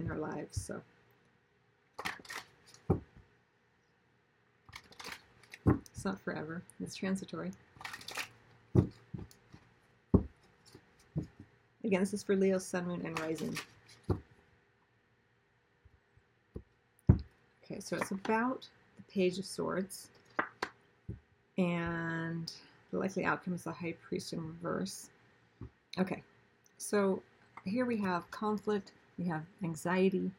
in 0.00 0.10
our 0.10 0.18
lives. 0.18 0.60
So. 0.60 0.82
It's 5.66 6.04
not 6.04 6.20
forever. 6.20 6.62
It's 6.82 6.96
transitory. 6.96 7.52
Again, 11.84 12.00
this 12.00 12.12
is 12.12 12.24
for 12.24 12.34
Leo, 12.34 12.58
Sun, 12.58 12.88
Moon, 12.88 13.02
and 13.04 13.18
Rising. 13.20 13.56
Okay, 17.64 17.78
so 17.78 17.96
it's 17.96 18.10
about 18.10 18.66
the 18.96 19.02
Page 19.12 19.38
of 19.38 19.44
Swords. 19.44 20.08
And 21.56 22.50
the 22.90 22.98
likely 22.98 23.24
outcome 23.24 23.54
is 23.54 23.62
the 23.62 23.70
High 23.70 23.94
Priest 24.08 24.32
in 24.32 24.44
reverse. 24.44 25.10
Okay, 25.98 26.22
so 26.82 27.22
here 27.64 27.86
we 27.86 27.96
have 27.98 28.30
conflict, 28.30 28.90
we 29.16 29.24
have 29.26 29.44
anxiety. 29.62 30.32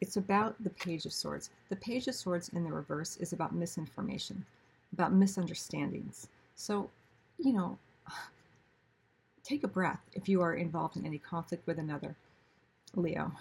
It's 0.00 0.18
about 0.18 0.62
the 0.62 0.70
Page 0.70 1.06
of 1.06 1.12
Swords. 1.12 1.50
The 1.70 1.76
Page 1.76 2.06
of 2.06 2.14
Swords 2.14 2.50
in 2.50 2.64
the 2.64 2.72
reverse 2.72 3.16
is 3.16 3.32
about 3.32 3.54
misinformation, 3.54 4.44
about 4.92 5.14
misunderstandings. 5.14 6.28
So, 6.54 6.90
you 7.38 7.54
know, 7.54 7.78
take 9.42 9.64
a 9.64 9.68
breath 9.68 10.00
if 10.12 10.28
you 10.28 10.42
are 10.42 10.54
involved 10.54 10.96
in 10.96 11.06
any 11.06 11.18
conflict 11.18 11.66
with 11.66 11.78
another. 11.78 12.14
Leo, 12.94 13.32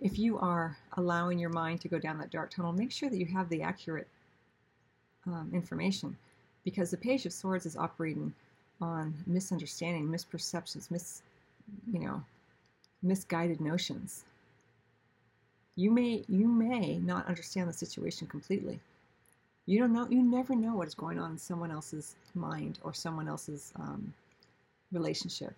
if 0.00 0.18
you 0.18 0.38
are 0.38 0.76
allowing 0.98 1.38
your 1.38 1.50
mind 1.50 1.80
to 1.80 1.88
go 1.88 1.98
down 1.98 2.18
that 2.18 2.30
dark 2.30 2.50
tunnel, 2.50 2.72
make 2.72 2.92
sure 2.92 3.08
that 3.08 3.18
you 3.18 3.26
have 3.26 3.48
the 3.48 3.62
accurate 3.62 4.08
um, 5.26 5.50
information 5.54 6.16
because 6.64 6.90
the 6.90 6.96
Page 6.98 7.24
of 7.24 7.32
Swords 7.32 7.64
is 7.64 7.76
operating 7.78 8.34
on 8.80 9.14
misunderstanding, 9.26 10.08
misperceptions, 10.08 10.90
mis 10.90 11.22
you 11.90 12.00
know, 12.00 12.24
misguided 13.02 13.60
notions. 13.60 14.24
You 15.76 15.90
may 15.90 16.24
you 16.28 16.48
may 16.48 16.98
not 16.98 17.26
understand 17.26 17.68
the 17.68 17.74
situation 17.74 18.26
completely, 18.26 18.80
You 19.66 19.78
don't 19.80 19.92
know. 19.92 20.08
You 20.08 20.22
never 20.22 20.54
know 20.56 20.76
what 20.76 20.88
is 20.88 20.94
going 20.94 21.18
on 21.18 21.32
in 21.32 21.38
someone 21.38 21.70
else's 21.70 22.16
mind 22.34 22.78
or 22.82 22.94
someone 22.94 23.28
else's 23.28 23.72
um, 23.76 24.14
relationship. 24.92 25.54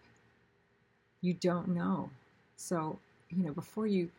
You 1.23 1.35
don't 1.35 1.69
know. 1.69 2.11
So 2.57 2.99
you 3.31 3.45
know 3.45 3.53
before 3.53 3.87
you 3.87 4.11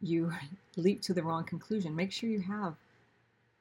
you 0.00 0.32
leap 0.76 1.02
to 1.02 1.14
the 1.14 1.22
wrong 1.22 1.44
conclusion, 1.44 1.94
make 1.96 2.12
sure 2.12 2.30
you 2.30 2.40
have 2.42 2.74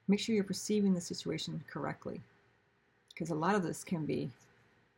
make 0.08 0.20
sure 0.20 0.36
you're 0.36 0.44
perceiving 0.44 0.94
the 0.94 1.02
situation 1.02 1.64
correctly, 1.70 2.22
because 3.10 3.30
a 3.32 3.36
lot 3.36 3.56
of 3.56 3.64
this 3.64 3.84
can 3.84 4.06
be 4.06 4.32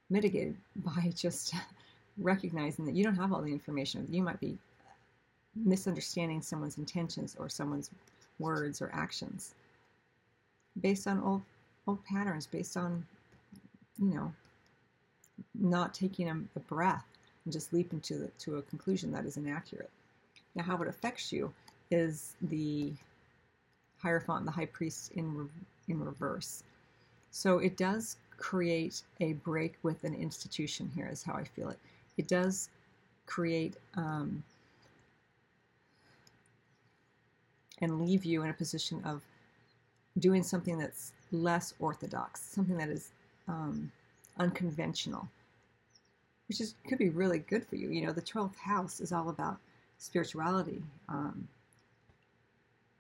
mitigated 0.10 0.58
by 0.78 1.12
just 1.16 1.56
recognizing 2.18 2.86
that 2.86 2.96
you 2.96 3.04
don't 3.04 3.16
have 3.16 3.34
all 3.34 3.42
the 3.42 3.52
information. 3.52 4.08
You 4.10 4.24
might 4.24 4.40
be 4.40 4.58
misunderstanding 5.56 6.42
someone's 6.42 6.78
intentions 6.78 7.36
or 7.40 7.50
someone's 7.50 7.90
words 8.40 8.82
or 8.82 8.90
actions 8.94 9.56
based 10.82 11.08
on 11.08 11.22
old 11.22 11.42
old 11.88 12.04
patterns, 12.06 12.48
based 12.48 12.78
on 12.78 13.06
you 14.00 14.14
know 14.14 14.34
not 15.54 15.94
taking 15.94 16.30
a, 16.30 16.36
a 16.56 16.60
breath 16.62 17.06
and 17.44 17.54
just 17.54 17.74
leaping 17.74 18.00
to 18.02 18.18
the, 18.18 18.28
to 18.40 18.58
a 18.58 18.62
conclusion 18.64 19.12
that 19.12 19.26
is 19.26 19.38
inaccurate. 19.38 19.90
Now, 20.56 20.64
how 20.64 20.82
it 20.82 20.88
affects 20.88 21.32
you 21.32 21.54
is 21.92 22.36
the 22.42 22.94
Hierophant, 23.98 24.46
the 24.46 24.52
high 24.52 24.66
priest 24.66 25.12
in 25.14 25.50
in 25.88 26.04
reverse. 26.04 26.64
So 27.32 27.60
it 27.60 27.78
does 27.78 28.18
create 28.38 29.02
a 29.20 29.34
break 29.34 29.78
with 29.84 30.04
an 30.04 30.14
institution. 30.14 30.92
Here 30.96 31.10
is 31.12 31.24
how 31.24 31.34
I 31.34 31.44
feel 31.44 31.70
it. 31.70 31.80
It 32.18 32.28
does 32.28 32.70
create 33.26 33.76
um, 33.96 34.44
and 37.82 38.02
leave 38.02 38.24
you 38.26 38.44
in 38.44 38.50
a 38.50 38.54
position 38.54 39.02
of 39.04 39.22
doing 40.20 40.44
something 40.44 40.78
that's 40.78 41.12
less 41.32 41.74
orthodox, 41.80 42.42
something 42.42 42.78
that 42.78 42.90
is 42.90 43.10
um, 43.48 43.92
unconventional, 44.40 45.28
which 46.48 46.62
is 46.62 46.76
could 46.88 46.98
be 46.98 47.10
really 47.10 47.40
good 47.40 47.66
for 47.66 47.76
you. 47.76 47.90
You 47.90 48.06
know, 48.06 48.14
the 48.14 48.22
twelfth 48.22 48.58
house 48.58 49.00
is 49.00 49.12
all 49.12 49.30
about 49.30 49.58
spirituality, 49.98 50.82
um, 51.10 51.48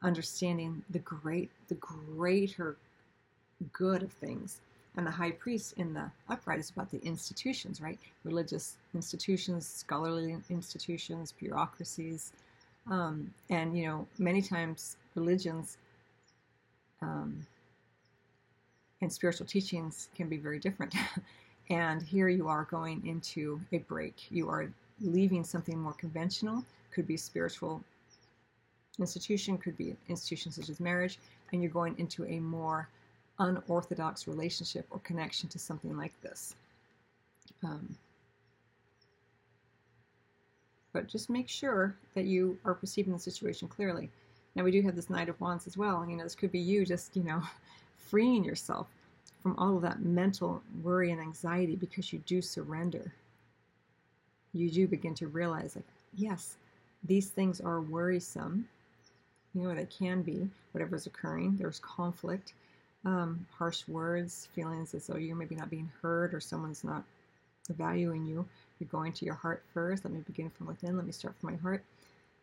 understanding 0.01 0.83
the 0.89 0.99
great, 0.99 1.49
the 1.69 1.75
greater 1.75 2.75
good 3.71 4.03
of 4.03 4.11
things. 4.11 4.59
And 4.97 5.05
the 5.05 5.11
high 5.11 5.31
priest 5.31 5.73
in 5.77 5.93
the 5.93 6.09
upright 6.29 6.59
is 6.59 6.69
about 6.69 6.89
the 6.89 6.99
institutions, 6.99 7.81
right? 7.81 7.99
Religious 8.23 8.77
institutions, 8.93 9.67
scholarly 9.67 10.37
institutions, 10.49 11.33
bureaucracies, 11.33 12.31
um, 12.89 13.33
and 13.49 13.77
you 13.77 13.85
know, 13.87 14.07
many 14.17 14.41
times 14.41 14.95
religions 15.15 15.77
um, 17.01 17.45
and 19.01 19.11
spiritual 19.11 19.45
teachings 19.45 20.07
can 20.15 20.29
be 20.29 20.37
very 20.37 20.59
different. 20.59 20.95
and 21.69 22.01
here 22.01 22.29
you 22.29 22.47
are 22.47 22.63
going 22.65 23.05
into 23.05 23.59
a 23.71 23.79
break. 23.79 24.27
You 24.29 24.49
are 24.49 24.71
leaving 25.01 25.43
something 25.43 25.79
more 25.79 25.93
conventional, 25.93 26.63
could 26.91 27.07
be 27.07 27.17
spiritual 27.17 27.83
institution, 28.99 29.57
could 29.57 29.77
be 29.77 29.95
institutions 30.07 30.55
such 30.55 30.69
as 30.69 30.79
marriage, 30.79 31.19
and 31.51 31.61
you're 31.61 31.71
going 31.71 31.95
into 31.97 32.25
a 32.25 32.39
more 32.39 32.87
unorthodox 33.39 34.27
relationship 34.27 34.85
or 34.89 34.99
connection 34.99 35.49
to 35.49 35.59
something 35.59 35.97
like 35.97 36.19
this. 36.21 36.55
Um, 37.63 37.95
but 40.93 41.07
just 41.07 41.29
make 41.29 41.49
sure 41.49 41.95
that 42.13 42.25
you 42.25 42.57
are 42.63 42.73
perceiving 42.73 43.13
the 43.13 43.19
situation 43.19 43.67
clearly. 43.67 44.09
Now 44.55 44.63
we 44.63 44.71
do 44.71 44.81
have 44.81 44.95
this 44.95 45.09
Knight 45.09 45.27
of 45.27 45.39
Wands 45.41 45.67
as 45.67 45.77
well. 45.77 46.05
You 46.07 46.15
know, 46.15 46.23
this 46.23 46.35
could 46.35 46.51
be 46.51 46.59
you 46.59 46.85
just, 46.85 47.15
you 47.17 47.23
know, 47.23 47.41
freeing 47.97 48.43
yourself 48.43 48.87
from 49.43 49.55
all 49.57 49.75
of 49.75 49.81
that 49.81 50.01
mental 50.01 50.61
worry 50.81 51.11
and 51.11 51.19
anxiety 51.21 51.75
because 51.75 52.13
you 52.13 52.19
do 52.25 52.41
surrender. 52.41 53.13
You 54.53 54.71
do 54.71 54.87
begin 54.87 55.13
to 55.15 55.27
realize, 55.27 55.75
like, 55.75 55.85
yes, 56.15 56.55
these 57.03 57.27
things 57.29 57.59
are 57.59 57.81
worrisome. 57.81 58.67
You 59.53 59.63
know, 59.63 59.75
they 59.75 59.85
can 59.85 60.21
be, 60.21 60.49
whatever's 60.71 61.05
occurring. 61.07 61.57
There's 61.57 61.79
conflict, 61.79 62.53
um, 63.05 63.45
harsh 63.57 63.87
words, 63.87 64.47
feelings 64.55 64.93
as 64.93 65.07
though 65.07 65.17
you're 65.17 65.35
maybe 65.35 65.55
not 65.55 65.69
being 65.69 65.91
heard 66.01 66.33
or 66.33 66.39
someone's 66.39 66.83
not 66.83 67.03
valuing 67.69 68.25
you. 68.25 68.45
You're 68.79 68.89
going 68.89 69.13
to 69.13 69.25
your 69.25 69.35
heart 69.35 69.63
first. 69.73 70.03
Let 70.03 70.13
me 70.13 70.21
begin 70.25 70.49
from 70.49 70.67
within. 70.67 70.97
Let 70.97 71.05
me 71.05 71.11
start 71.11 71.35
from 71.39 71.51
my 71.51 71.57
heart. 71.57 71.83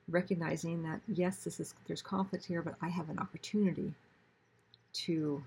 Recognizing 0.08 0.82
that 0.84 1.00
yes, 1.08 1.44
this 1.44 1.60
is 1.60 1.74
there's 1.86 2.02
conflict 2.02 2.44
here, 2.44 2.62
but 2.62 2.74
I 2.80 2.88
have 2.88 3.08
an 3.10 3.18
opportunity 3.18 3.92
to 4.94 5.42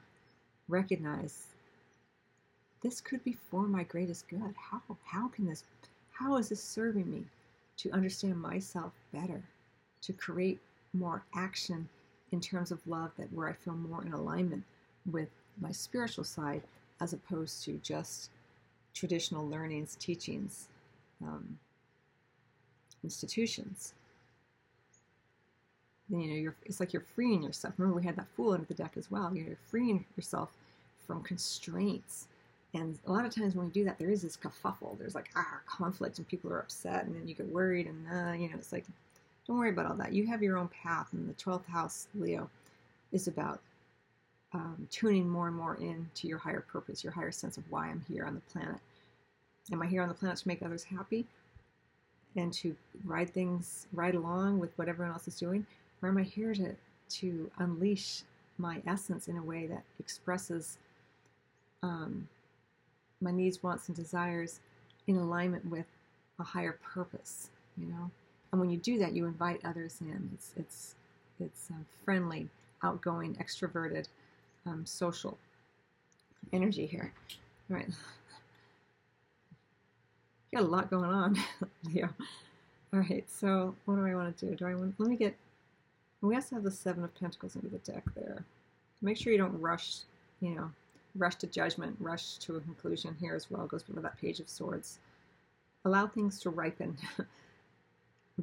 recognize 0.67 1.47
this 2.81 3.01
could 3.01 3.23
be 3.23 3.33
for 3.33 3.63
my 3.63 3.83
greatest 3.83 4.27
good. 4.27 4.53
How 4.57 4.81
how 5.03 5.27
can 5.29 5.45
this 5.45 5.63
how 6.11 6.37
is 6.37 6.49
this 6.49 6.63
serving 6.63 7.09
me 7.11 7.23
to 7.77 7.91
understand 7.91 8.41
myself 8.41 8.93
better, 9.11 9.41
to 10.01 10.13
create 10.13 10.59
more 10.93 11.23
action 11.35 11.89
in 12.31 12.39
terms 12.39 12.71
of 12.71 12.85
love 12.87 13.11
that 13.17 13.31
where 13.33 13.49
I 13.49 13.53
feel 13.53 13.73
more 13.73 14.03
in 14.05 14.13
alignment 14.13 14.63
with 15.11 15.29
my 15.61 15.71
spiritual 15.71 16.23
side 16.23 16.61
as 17.01 17.13
opposed 17.13 17.63
to 17.63 17.79
just 17.83 18.29
traditional 18.93 19.47
learnings, 19.47 19.95
teachings, 19.95 20.67
um, 21.21 21.59
institutions. 23.03 23.93
Then 26.09 26.21
you 26.21 26.29
know 26.29 26.35
you're 26.35 26.55
it's 26.65 26.79
like 26.79 26.93
you're 26.93 27.01
freeing 27.01 27.43
yourself. 27.43 27.73
Remember 27.77 27.99
we 27.99 28.05
had 28.05 28.15
that 28.17 28.27
fool 28.35 28.53
under 28.53 28.65
the 28.65 28.73
deck 28.73 28.93
as 28.97 29.09
well. 29.09 29.35
You're 29.35 29.57
freeing 29.67 30.05
yourself 30.15 30.51
from 31.05 31.21
constraints. 31.23 32.27
And 32.73 32.99
a 33.07 33.11
lot 33.11 33.25
of 33.25 33.33
times 33.33 33.55
when 33.55 33.67
we 33.67 33.71
do 33.71 33.85
that, 33.85 33.97
there 33.97 34.09
is 34.09 34.21
this 34.21 34.37
kerfuffle. 34.37 34.97
There's 34.99 35.15
like 35.15 35.29
ah 35.35 35.59
conflict, 35.65 36.17
and 36.17 36.27
people 36.27 36.51
are 36.51 36.59
upset, 36.59 37.05
and 37.05 37.15
then 37.15 37.27
you 37.27 37.33
get 37.33 37.47
worried, 37.47 37.87
and 37.87 38.05
uh, 38.07 38.33
you 38.33 38.49
know 38.49 38.55
it's 38.55 38.71
like, 38.71 38.85
don't 39.47 39.57
worry 39.57 39.69
about 39.69 39.85
all 39.85 39.95
that. 39.95 40.13
You 40.13 40.27
have 40.27 40.43
your 40.43 40.57
own 40.57 40.67
path, 40.67 41.07
and 41.13 41.27
the 41.29 41.33
twelfth 41.33 41.67
house, 41.67 42.07
Leo, 42.15 42.49
is 43.11 43.27
about 43.27 43.61
um, 44.55 44.87
tuning 44.89 45.27
more 45.27 45.47
and 45.47 45.55
more 45.55 45.75
into 45.75 46.29
your 46.29 46.37
higher 46.37 46.61
purpose, 46.61 47.03
your 47.03 47.11
higher 47.11 47.31
sense 47.31 47.57
of 47.57 47.69
why 47.69 47.87
I'm 47.87 48.05
here 48.07 48.25
on 48.25 48.35
the 48.35 48.41
planet. 48.53 48.77
Am 49.73 49.81
I 49.81 49.85
here 49.85 50.01
on 50.01 50.07
the 50.07 50.13
planet 50.13 50.37
to 50.37 50.47
make 50.47 50.63
others 50.63 50.83
happy 50.83 51.25
and 52.37 52.53
to 52.53 52.73
ride 53.03 53.29
things 53.33 53.87
right 53.91 54.15
along 54.15 54.59
with 54.59 54.71
what 54.77 54.87
everyone 54.87 55.13
else 55.13 55.27
is 55.27 55.35
doing? 55.35 55.65
Or 56.01 56.07
am 56.07 56.17
I 56.17 56.23
here 56.23 56.53
to, 56.53 56.73
to 57.09 57.51
unleash 57.57 58.21
my 58.57 58.81
essence 58.87 59.27
in 59.27 59.35
a 59.35 59.43
way 59.43 59.67
that 59.67 59.83
expresses 59.99 60.77
um, 61.83 62.25
my 63.19 63.31
needs, 63.31 63.61
wants, 63.61 63.89
and 63.89 63.95
desires 63.97 64.61
in 65.07 65.17
alignment 65.17 65.69
with 65.69 65.85
a 66.39 66.43
higher 66.43 66.79
purpose, 66.93 67.49
you 67.77 67.87
know? 67.87 68.09
And 68.53 68.61
when 68.61 68.69
you 68.69 68.77
do 68.77 68.99
that, 68.99 69.11
you 69.11 69.25
invite 69.25 69.59
others 69.65 69.97
in. 69.99 70.29
It's, 70.33 70.53
it's, 70.55 70.95
it's 71.41 71.69
friendly, 72.05 72.47
outgoing, 72.83 73.35
extroverted, 73.35 74.07
um, 74.65 74.85
social 74.85 75.37
energy 76.53 76.85
here. 76.85 77.11
All 77.69 77.77
right. 77.77 77.87
Got 80.53 80.63
a 80.63 80.67
lot 80.67 80.89
going 80.89 81.05
on, 81.05 81.37
Leo. 81.83 82.09
All 82.93 82.99
right, 82.99 83.25
so 83.29 83.75
what 83.85 83.95
do 83.95 84.05
I 84.05 84.15
want 84.15 84.37
to 84.37 84.45
do? 84.49 84.55
Do 84.55 84.67
I 84.67 84.75
want, 84.75 84.95
let 84.97 85.09
me 85.09 85.17
get, 85.17 85.35
we 86.21 86.33
also 86.35 86.55
have 86.55 86.63
the 86.63 86.71
Seven 86.71 87.03
of 87.03 87.13
Pentacles 87.15 87.55
into 87.55 87.67
the 87.67 87.79
deck 87.79 88.03
there. 88.15 88.45
Make 89.01 89.17
sure 89.17 89.33
you 89.33 89.37
don't 89.37 89.59
rush, 89.59 89.97
you 90.39 90.51
know, 90.51 90.71
rush 91.15 91.35
to 91.35 91.47
judgment, 91.47 91.95
rush 91.99 92.37
to 92.37 92.55
a 92.55 92.61
conclusion 92.61 93.15
here 93.19 93.35
as 93.35 93.49
well. 93.49 93.65
It 93.65 93.69
goes 93.69 93.83
before 93.83 94.01
that 94.03 94.19
Page 94.19 94.39
of 94.39 94.49
Swords. 94.49 94.99
Allow 95.83 96.07
things 96.07 96.39
to 96.41 96.49
ripen 96.49 96.97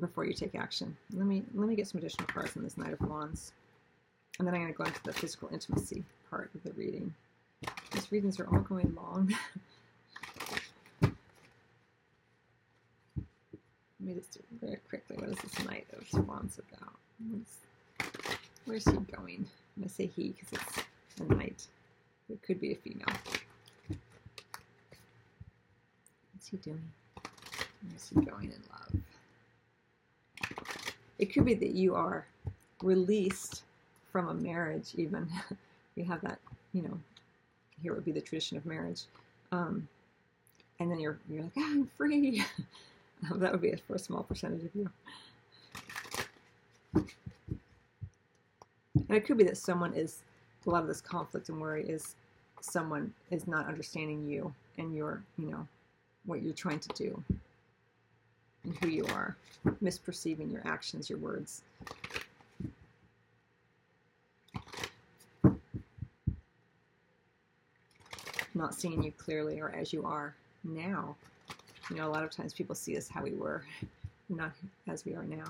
before 0.00 0.24
you 0.24 0.32
take 0.32 0.54
action. 0.54 0.96
Let 1.12 1.26
me 1.26 1.42
let 1.54 1.68
me 1.68 1.74
get 1.74 1.88
some 1.88 1.98
additional 1.98 2.26
cards 2.28 2.56
on 2.56 2.62
this 2.62 2.76
Knight 2.76 2.92
of 2.92 3.00
Wands. 3.00 3.52
And 4.38 4.48
then 4.48 4.54
I'm 4.54 4.62
going 4.62 4.72
to 4.72 4.78
go 4.78 4.84
into 4.84 5.02
the 5.02 5.12
physical 5.12 5.48
intimacy 5.52 6.04
part 6.30 6.50
of 6.54 6.62
the 6.62 6.72
reading. 6.72 7.14
These 7.92 8.10
readings 8.10 8.40
are 8.40 8.46
all 8.46 8.60
going 8.60 8.94
long. 8.94 9.34
Let 11.02 11.12
me 14.00 14.14
just 14.14 14.32
do 14.32 14.40
it 14.40 14.46
very 14.60 14.78
quickly. 14.88 15.16
What 15.16 15.28
is 15.28 15.38
this 15.38 15.64
Knight 15.64 15.86
of 15.92 16.26
Wands 16.26 16.58
about? 16.58 16.94
Where's, 17.28 17.46
where's 18.64 18.84
he 18.84 18.96
going? 19.14 19.46
I'm 19.76 19.82
going 19.82 19.88
to 19.88 19.88
say 19.88 20.06
he 20.06 20.30
because 20.30 20.48
it's 20.52 21.20
a 21.20 21.24
knight. 21.34 21.66
It 22.28 22.42
could 22.42 22.60
be 22.60 22.72
a 22.72 22.74
female. 22.76 23.06
What's 26.32 26.48
he 26.50 26.56
doing? 26.56 26.82
Where's 27.86 28.08
he 28.08 28.20
going 28.22 28.50
in 28.50 28.62
love? 28.72 29.02
It 31.18 31.32
could 31.32 31.44
be 31.44 31.54
that 31.54 31.70
you 31.70 31.94
are 31.94 32.26
released 32.82 33.62
from 34.12 34.28
a 34.28 34.34
marriage, 34.34 34.92
even. 34.96 35.28
you 35.96 36.04
have 36.04 36.20
that, 36.20 36.38
you 36.72 36.82
know, 36.82 36.98
here 37.82 37.94
would 37.94 38.04
be 38.04 38.12
the 38.12 38.20
tradition 38.20 38.56
of 38.56 38.64
marriage. 38.64 39.02
Um, 39.50 39.88
and 40.78 40.90
then 40.90 41.00
you're, 41.00 41.18
you're 41.28 41.42
like, 41.42 41.52
ah, 41.58 41.66
I'm 41.70 41.86
free. 41.96 42.44
that 43.34 43.52
would 43.52 43.62
be 43.62 43.74
for 43.86 43.94
a 43.94 43.98
small 43.98 44.22
percentage 44.22 44.64
of 44.64 44.74
you. 44.74 44.90
And 48.94 49.16
it 49.16 49.24
could 49.26 49.38
be 49.38 49.44
that 49.44 49.56
someone 49.56 49.94
is 49.94 50.22
a 50.66 50.70
lot 50.70 50.82
of 50.82 50.88
this 50.88 51.00
conflict 51.00 51.48
and 51.48 51.60
worry 51.60 51.84
is 51.84 52.14
someone 52.60 53.12
is 53.30 53.46
not 53.46 53.66
understanding 53.66 54.26
you 54.26 54.54
and 54.78 54.94
your, 54.94 55.22
you 55.38 55.50
know, 55.50 55.66
what 56.24 56.42
you're 56.42 56.52
trying 56.52 56.78
to 56.78 56.88
do 56.90 57.22
and 58.64 58.76
who 58.78 58.88
you 58.88 59.04
are, 59.06 59.36
misperceiving 59.82 60.52
your 60.52 60.62
actions, 60.64 61.10
your 61.10 61.18
words. 61.18 61.62
Not 68.54 68.74
seeing 68.74 69.02
you 69.02 69.12
clearly 69.12 69.60
or 69.60 69.70
as 69.70 69.92
you 69.92 70.04
are 70.04 70.34
now. 70.64 71.16
You 71.90 71.96
know, 71.96 72.06
a 72.06 72.10
lot 72.10 72.24
of 72.24 72.30
times 72.30 72.52
people 72.52 72.74
see 72.74 72.96
us 72.96 73.08
how 73.08 73.22
we 73.22 73.32
were, 73.32 73.64
not 74.28 74.52
as 74.88 75.04
we 75.04 75.14
are 75.14 75.24
now. 75.24 75.44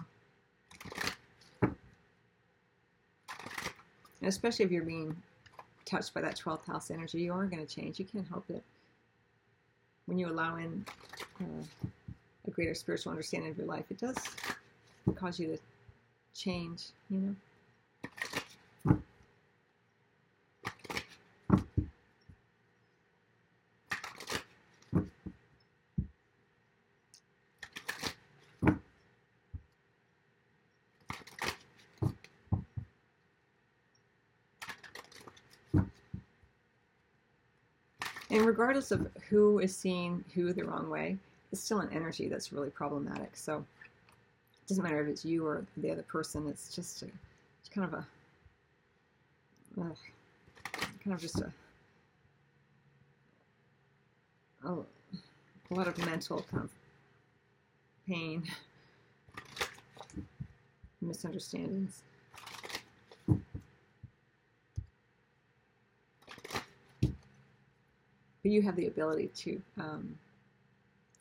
And 4.23 4.29
especially 4.29 4.65
if 4.65 4.71
you're 4.71 4.85
being 4.85 5.17
touched 5.85 6.15
by 6.15 6.21
that 6.21 6.37
12th 6.37 6.65
house 6.67 6.91
energy, 6.91 7.21
you 7.21 7.33
are 7.33 7.47
going 7.47 7.65
to 7.65 7.75
change. 7.75 7.99
You 7.99 8.05
can't 8.05 8.27
help 8.29 8.49
it. 8.51 8.62
When 10.07 10.17
you 10.19 10.29
allow 10.29 10.57
in 10.57 10.85
uh, 11.41 11.88
a 12.47 12.51
greater 12.51 12.75
spiritual 12.75 13.11
understanding 13.11 13.51
of 13.51 13.59
your 13.59 13.67
life, 13.67 13.85
it 13.91 13.99
does 13.99 14.17
cause 15.17 15.38
you 15.41 15.49
to 15.49 15.59
change, 16.35 16.87
you 17.11 17.19
know. 17.19 17.35
And 38.33 38.47
regardless 38.62 38.92
of 38.92 39.09
who 39.29 39.59
is 39.59 39.77
seeing 39.77 40.25
who 40.37 40.53
the 40.53 40.62
wrong 40.62 40.88
way, 40.88 41.16
it's 41.51 41.61
still 41.61 41.81
an 41.81 41.88
energy 41.92 42.29
that's 42.29 42.53
really 42.53 42.70
problematic. 42.70 43.37
So 43.37 43.57
it 43.57 44.68
doesn't 44.68 44.85
matter 44.85 45.03
if 45.03 45.09
it's 45.09 45.25
you 45.25 45.44
or 45.44 45.66
the 45.79 45.90
other 45.90 46.05
person. 46.05 46.46
It's 46.46 46.72
just 46.72 47.03
a, 47.03 47.07
it's 47.07 47.68
kind 47.75 47.92
of 47.92 47.94
a, 47.94 48.07
kind 49.75 51.12
of 51.12 51.18
just 51.20 51.40
a, 51.40 51.53
a, 54.64 54.75
a 54.75 55.75
lot 55.75 55.88
of 55.88 55.98
mental 56.07 56.46
kind 56.48 56.62
of 56.62 56.70
pain, 58.07 58.44
misunderstandings. 61.01 62.03
But 68.42 68.50
you 68.50 68.62
have 68.62 68.76
the 68.76 68.87
ability 68.87 69.28
to 69.35 69.62
um, 69.78 70.18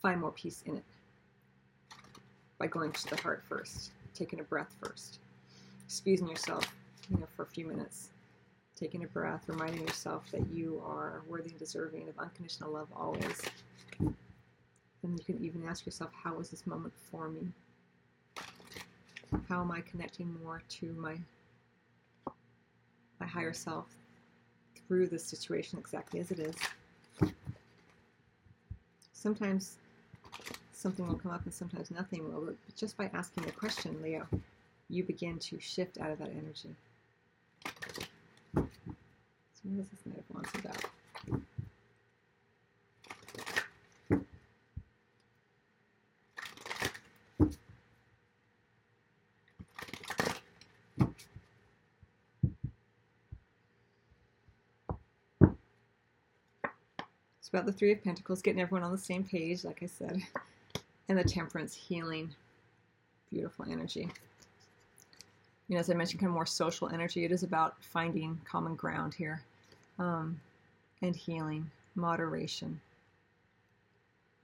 find 0.02 0.20
more 0.20 0.32
peace 0.32 0.64
in 0.66 0.78
it 0.78 0.84
by 2.58 2.68
going 2.68 2.92
to 2.92 3.10
the 3.10 3.22
heart 3.22 3.44
first, 3.48 3.92
taking 4.14 4.40
a 4.40 4.44
breath 4.44 4.76
first, 4.84 5.20
excusing 5.86 6.28
yourself, 6.28 6.66
you 7.10 7.18
know, 7.18 7.28
for 7.36 7.44
a 7.44 7.48
few 7.48 7.66
minutes, 7.66 8.10
taking 8.76 9.04
a 9.04 9.08
breath, 9.08 9.44
reminding 9.48 9.82
yourself 9.82 10.30
that 10.32 10.48
you 10.52 10.82
are 10.86 11.22
worthy 11.28 11.50
and 11.50 11.60
deserving 11.60 12.10
of 12.10 12.18
unconditional 12.20 12.72
love 12.72 12.88
always. 12.96 13.42
And 14.00 15.18
you 15.18 15.26
can 15.26 15.44
even 15.44 15.66
ask 15.68 15.86
yourself, 15.86 16.12
how 16.24 16.36
was 16.36 16.50
this 16.50 16.68
moment 16.68 16.94
for 17.12 17.30
me? 17.30 17.48
How 19.48 19.62
am 19.62 19.72
I 19.72 19.82
connecting 19.82 20.36
more 20.44 20.62
to 20.70 20.94
my 20.94 21.16
my 23.20 23.28
higher 23.28 23.54
self 23.54 23.86
through 24.88 25.08
this 25.08 25.24
situation 25.24 25.78
exactly 25.80 26.20
as 26.20 26.32
it 26.32 26.40
is? 26.40 26.56
Sometimes 29.14 29.78
something 30.74 31.08
will 31.08 31.16
come 31.16 31.32
up 31.32 31.46
and 31.46 31.54
sometimes 31.54 31.92
nothing 31.92 32.24
will. 32.24 32.42
But 32.46 32.76
just 32.76 32.98
by 32.98 33.10
asking 33.14 33.44
the 33.44 33.52
question, 33.52 34.02
Leo, 34.02 34.28
you 34.90 35.04
begin 35.04 35.38
to 35.40 35.60
shift 35.60 36.00
out 36.00 36.12
of 36.12 36.20
that 36.20 36.30
energy. 36.30 36.76
So 38.56 39.62
what 39.64 39.80
is 39.82 39.88
this 39.90 40.06
Knight 40.06 40.18
of 40.18 40.36
Wands 40.36 40.50
about? 40.56 40.91
About 57.52 57.66
the 57.66 57.74
Three 57.74 57.92
of 57.92 58.04
Pentacles, 58.04 58.42
getting 58.42 58.62
everyone 58.62 58.84
on 58.84 58.92
the 58.92 58.98
same 58.98 59.24
page, 59.24 59.64
like 59.64 59.84
I 59.84 59.86
said, 59.86 60.22
and 61.10 61.18
the 61.18 61.24
Temperance, 61.24 61.76
healing, 61.76 62.34
beautiful 63.30 63.66
energy. 63.70 64.10
You 65.68 65.76
know, 65.76 65.80
as 65.80 65.90
I 65.90 65.94
mentioned, 65.94 66.20
kind 66.20 66.30
of 66.30 66.34
more 66.34 66.46
social 66.46 66.90
energy. 66.90 67.24
It 67.26 67.32
is 67.32 67.44
about 67.44 67.82
finding 67.84 68.40
common 68.46 68.76
ground 68.76 69.14
here, 69.14 69.42
um, 70.00 70.40
and 71.02 71.16
healing, 71.16 71.70
moderation. 71.96 72.80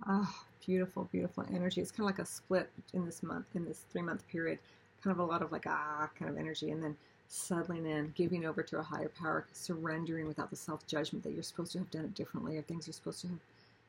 Ah, 0.06 0.30
oh, 0.30 0.46
beautiful, 0.66 1.10
beautiful 1.12 1.46
energy. 1.54 1.82
It's 1.82 1.92
kind 1.92 2.10
of 2.10 2.16
like 2.16 2.26
a 2.26 2.30
split 2.30 2.70
in 2.94 3.06
this 3.06 3.24
month, 3.24 3.46
in 3.56 3.66
this 3.66 3.84
three-month 3.92 4.28
period. 4.28 4.60
Kind 5.04 5.14
of 5.14 5.20
a 5.20 5.26
lot 5.26 5.42
of 5.42 5.52
like 5.52 5.66
ah, 5.68 6.10
kind 6.18 6.30
of 6.30 6.38
energy, 6.38 6.72
and 6.72 6.84
then 6.84 6.96
settling 7.28 7.86
in, 7.86 8.14
giving 8.16 8.46
over 8.46 8.64
to 8.64 8.80
a 8.80 8.84
higher 8.84 9.10
power, 9.10 9.46
surrendering 9.54 10.28
without 10.28 10.50
the 10.50 10.56
self 10.56 10.86
judgment 10.88 11.24
that 11.24 11.34
you're 11.34 11.44
supposed 11.44 11.72
to 11.74 11.80
have 11.80 11.92
done 11.92 12.06
it 12.06 12.16
differently 12.16 12.58
or 12.58 12.62
things 12.62 12.88
you're 12.88 12.94
supposed 12.94 13.22
to 13.22 13.28
have. 13.28 13.40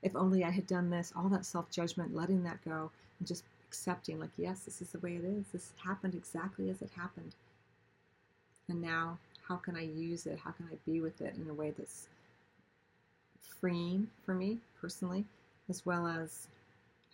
If 0.03 0.15
only 0.17 0.45
I 0.45 0.51
had 0.51 0.67
done 0.67 0.91
this, 0.91 1.13
all 1.17 1.29
that 1.29 1.47
self 1.47 1.71
judgment, 1.71 2.15
letting 2.15 2.43
that 2.45 2.65
go 2.65 2.91
and 3.19 3.29
just 3.29 3.45
accepting, 3.67 4.19
like, 4.21 4.31
yes, 4.37 4.61
this 4.61 4.81
is 4.81 4.91
the 4.91 4.99
way 5.01 5.17
it 5.17 5.25
is. 5.25 5.45
This 5.53 5.73
happened 5.85 6.15
exactly 6.15 6.71
as 6.71 6.83
it 6.83 6.91
happened. 6.97 7.35
And 8.69 8.81
now, 8.81 9.19
how 9.47 9.57
can 9.57 9.77
I 9.77 9.83
use 9.83 10.27
it? 10.27 10.39
How 10.39 10.51
can 10.51 10.67
I 10.71 10.77
be 10.85 11.01
with 11.01 11.21
it 11.21 11.35
in 11.37 11.49
a 11.51 11.55
way 11.55 11.73
that's 11.77 12.09
freeing 13.61 14.09
for 14.25 14.35
me 14.35 14.59
personally, 14.81 15.25
as 15.69 15.85
well 15.85 16.07
as 16.07 16.47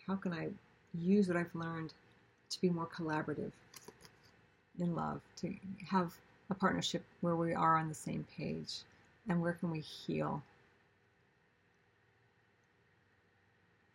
how 0.06 0.16
can 0.16 0.32
I 0.32 0.48
use 0.94 1.28
what 1.28 1.36
I've 1.36 1.54
learned 1.54 1.92
to 2.50 2.60
be 2.60 2.68
more 2.68 2.86
collaborative 2.86 3.52
in 4.78 4.94
love, 4.94 5.20
to 5.36 5.54
have 5.88 6.12
a 6.50 6.54
partnership 6.54 7.04
where 7.20 7.36
we 7.36 7.54
are 7.54 7.78
on 7.78 7.88
the 7.88 7.94
same 7.94 8.26
page 8.36 8.80
and 9.28 9.40
where 9.40 9.52
can 9.52 9.70
we 9.70 9.80
heal. 9.80 10.42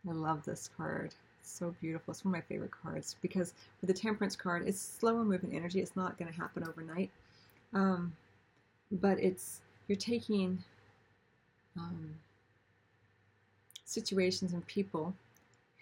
I 0.08 0.14
love 0.14 0.44
this 0.46 0.70
card. 0.76 1.14
It's 1.42 1.52
so 1.52 1.76
beautiful. 1.82 2.12
It's 2.12 2.26
one 2.26 2.34
of 2.34 2.38
my 2.40 2.42
favorite 2.42 2.72
cards 2.72 3.16
because 3.22 3.54
with 3.82 3.90
the 3.90 3.94
Temperance 3.94 4.36
card, 4.36 4.68
it's 4.68 4.80
slower 4.80 5.24
moving 5.24 5.56
energy. 5.56 5.80
It's 5.80 5.96
not 5.96 6.18
going 6.18 6.32
to 6.32 6.38
happen 6.38 6.68
overnight. 6.68 7.12
Um, 7.74 8.14
but 8.92 9.20
it's, 9.20 9.62
you're 9.88 9.98
taking 9.98 10.64
um, 11.78 12.16
situations 13.86 14.54
and 14.54 14.66
people 14.68 15.14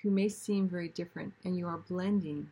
who 0.02 0.12
may 0.12 0.30
seem 0.30 0.68
very 0.68 0.90
different 0.90 1.34
and 1.44 1.58
you 1.58 1.68
are 1.68 1.78
blending 1.90 2.50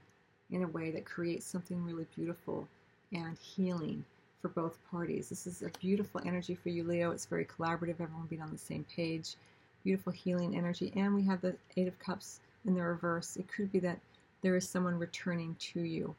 in 0.52 0.64
a 0.64 0.68
way 0.68 0.92
that 0.92 1.06
creates 1.06 1.46
something 1.46 1.84
really 1.84 2.06
beautiful 2.16 2.68
and 3.14 3.38
healing 3.38 4.04
for 4.42 4.50
both 4.50 4.78
parties. 4.92 5.30
This 5.30 5.48
is 5.48 5.64
a 5.64 5.70
beautiful 5.80 6.22
energy 6.26 6.56
for 6.56 6.70
you, 6.70 6.84
Leo. 6.84 7.12
It's 7.12 7.26
very 7.26 7.46
collaborative, 7.46 8.00
everyone 8.00 8.28
being 8.30 8.42
on 8.42 8.52
the 8.52 8.58
same 8.58 8.86
page. 8.96 9.36
Beautiful 9.84 10.12
healing 10.12 10.56
energy. 10.56 10.92
And 10.96 11.14
we 11.16 11.24
have 11.24 11.42
the 11.42 11.56
Eight 11.78 11.88
of 11.88 11.98
Cups 12.00 12.40
in 12.66 12.76
the 12.76 12.82
reverse. 12.82 13.38
It 13.38 13.48
could 13.48 13.72
be 13.72 13.80
that 13.80 14.00
there 14.42 14.56
is 14.56 14.68
someone 14.68 15.00
returning 15.00 15.56
to 15.60 15.82
you 15.82 16.14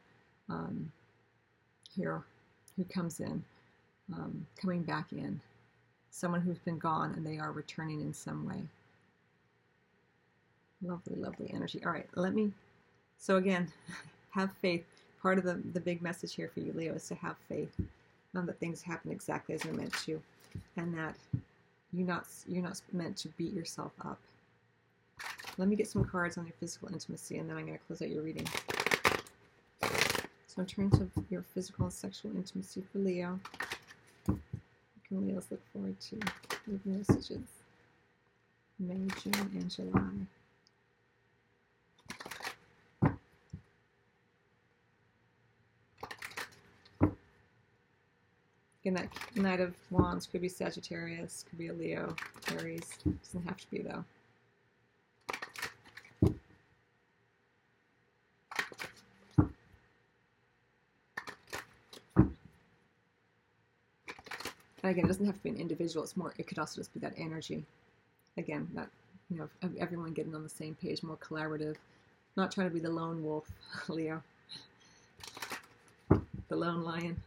um, 0.48 0.90
here 1.94 2.22
who 2.76 2.84
comes 2.84 3.20
in, 3.20 3.42
um, 4.12 4.46
coming 4.60 4.82
back 4.82 5.12
in. 5.12 5.40
Someone 6.10 6.40
who's 6.40 6.58
been 6.58 6.78
gone 6.78 7.12
and 7.16 7.26
they 7.26 7.38
are 7.38 7.52
returning 7.52 8.00
in 8.00 8.12
some 8.12 8.46
way. 8.46 8.62
Lovely, 10.82 11.16
lovely 11.16 11.50
energy. 11.54 11.80
All 11.84 11.92
right, 11.92 12.08
let 12.14 12.34
me. 12.34 12.52
So, 13.18 13.36
again, 13.36 13.72
have 14.36 14.52
faith. 14.52 14.84
Part 15.20 15.38
of 15.38 15.44
the, 15.44 15.60
the 15.72 15.80
big 15.80 16.02
message 16.02 16.34
here 16.34 16.50
for 16.52 16.60
you, 16.60 16.72
Leo, 16.72 16.94
is 16.94 17.08
to 17.08 17.14
have 17.16 17.36
faith. 17.48 17.72
Know 18.34 18.42
that 18.42 18.60
things 18.60 18.82
happen 18.82 19.10
exactly 19.10 19.54
as 19.54 19.62
they're 19.62 19.72
meant 19.72 19.94
to, 20.04 20.22
and 20.76 20.96
that 20.96 21.16
you're 21.92 22.06
not 22.06 22.26
you're 22.46 22.62
not 22.62 22.80
meant 22.92 23.16
to 23.18 23.28
beat 23.30 23.52
yourself 23.52 23.92
up. 24.04 24.18
Let 25.58 25.68
me 25.68 25.76
get 25.76 25.88
some 25.88 26.04
cards 26.04 26.36
on 26.36 26.44
your 26.44 26.54
physical 26.60 26.92
intimacy, 26.92 27.38
and 27.38 27.48
then 27.48 27.56
I'm 27.56 27.66
going 27.66 27.78
to 27.78 27.84
close 27.86 28.02
out 28.02 28.10
your 28.10 28.22
reading. 28.22 28.46
So, 30.46 30.60
in 30.60 30.66
terms 30.66 31.00
of 31.00 31.10
your 31.30 31.42
physical 31.54 31.86
and 31.86 31.92
sexual 31.92 32.36
intimacy 32.36 32.84
for 32.92 32.98
Leo, 32.98 33.40
what 34.26 34.38
can 35.08 35.26
Leos 35.26 35.46
look 35.50 35.62
forward 35.72 35.98
to? 36.00 36.20
Leave 36.66 36.84
messages. 36.84 37.48
May, 38.78 39.08
June, 39.22 39.50
and 39.54 39.70
July. 39.70 40.26
Again, 48.86 49.08
that 49.34 49.36
Knight 49.42 49.58
of 49.58 49.74
Wands 49.90 50.26
could 50.26 50.40
be 50.40 50.48
Sagittarius, 50.48 51.44
could 51.50 51.58
be 51.58 51.66
a 51.66 51.72
Leo, 51.72 52.14
Aries. 52.52 52.98
Doesn't 53.24 53.44
have 53.44 53.56
to 53.56 53.68
be 53.68 53.78
though. 53.78 54.04
And 64.84 64.92
again, 64.92 65.06
it 65.06 65.08
doesn't 65.08 65.26
have 65.26 65.34
to 65.34 65.42
be 65.42 65.48
an 65.48 65.56
individual. 65.56 66.04
It's 66.04 66.16
more. 66.16 66.32
It 66.38 66.46
could 66.46 66.60
also 66.60 66.80
just 66.80 66.94
be 66.94 67.00
that 67.00 67.14
energy. 67.16 67.64
Again, 68.36 68.68
that 68.74 68.88
you 69.30 69.38
know, 69.38 69.48
everyone 69.80 70.12
getting 70.12 70.36
on 70.36 70.44
the 70.44 70.48
same 70.48 70.76
page, 70.76 71.02
more 71.02 71.16
collaborative. 71.16 71.74
Not 72.36 72.52
trying 72.52 72.68
to 72.68 72.72
be 72.72 72.78
the 72.78 72.90
lone 72.90 73.24
wolf, 73.24 73.50
Leo. 73.88 74.22
The 76.08 76.54
lone 76.54 76.84
lion. 76.84 77.20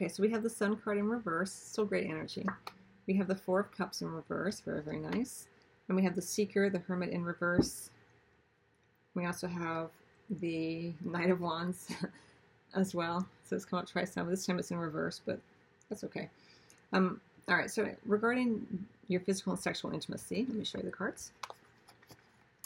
Okay, 0.00 0.08
so 0.08 0.22
we 0.22 0.30
have 0.30 0.42
the 0.42 0.48
Sun 0.48 0.76
card 0.76 0.96
in 0.96 1.06
reverse, 1.06 1.52
still 1.52 1.84
great 1.84 2.08
energy. 2.08 2.46
We 3.06 3.12
have 3.18 3.28
the 3.28 3.34
Four 3.34 3.60
of 3.60 3.70
Cups 3.70 4.00
in 4.00 4.10
reverse, 4.10 4.60
very, 4.60 4.80
very 4.80 4.98
nice. 4.98 5.46
And 5.88 5.96
we 5.96 6.02
have 6.04 6.14
the 6.14 6.22
Seeker, 6.22 6.70
the 6.70 6.78
Hermit 6.78 7.10
in 7.10 7.22
reverse. 7.22 7.90
We 9.14 9.26
also 9.26 9.46
have 9.46 9.90
the 10.40 10.94
Knight 11.04 11.28
of 11.28 11.42
Wands 11.42 11.92
as 12.74 12.94
well. 12.94 13.28
So 13.44 13.56
it's 13.56 13.66
come 13.66 13.80
out 13.80 13.88
twice 13.88 14.16
now, 14.16 14.24
this 14.24 14.46
time 14.46 14.58
it's 14.58 14.70
in 14.70 14.78
reverse, 14.78 15.20
but 15.22 15.38
that's 15.90 16.02
okay. 16.04 16.30
Um, 16.94 17.20
all 17.46 17.56
right, 17.56 17.70
so 17.70 17.94
regarding 18.06 18.86
your 19.08 19.20
physical 19.20 19.52
and 19.52 19.60
sexual 19.60 19.92
intimacy, 19.92 20.46
let 20.48 20.56
me 20.56 20.64
show 20.64 20.78
you 20.78 20.84
the 20.84 20.90
cards. 20.90 21.32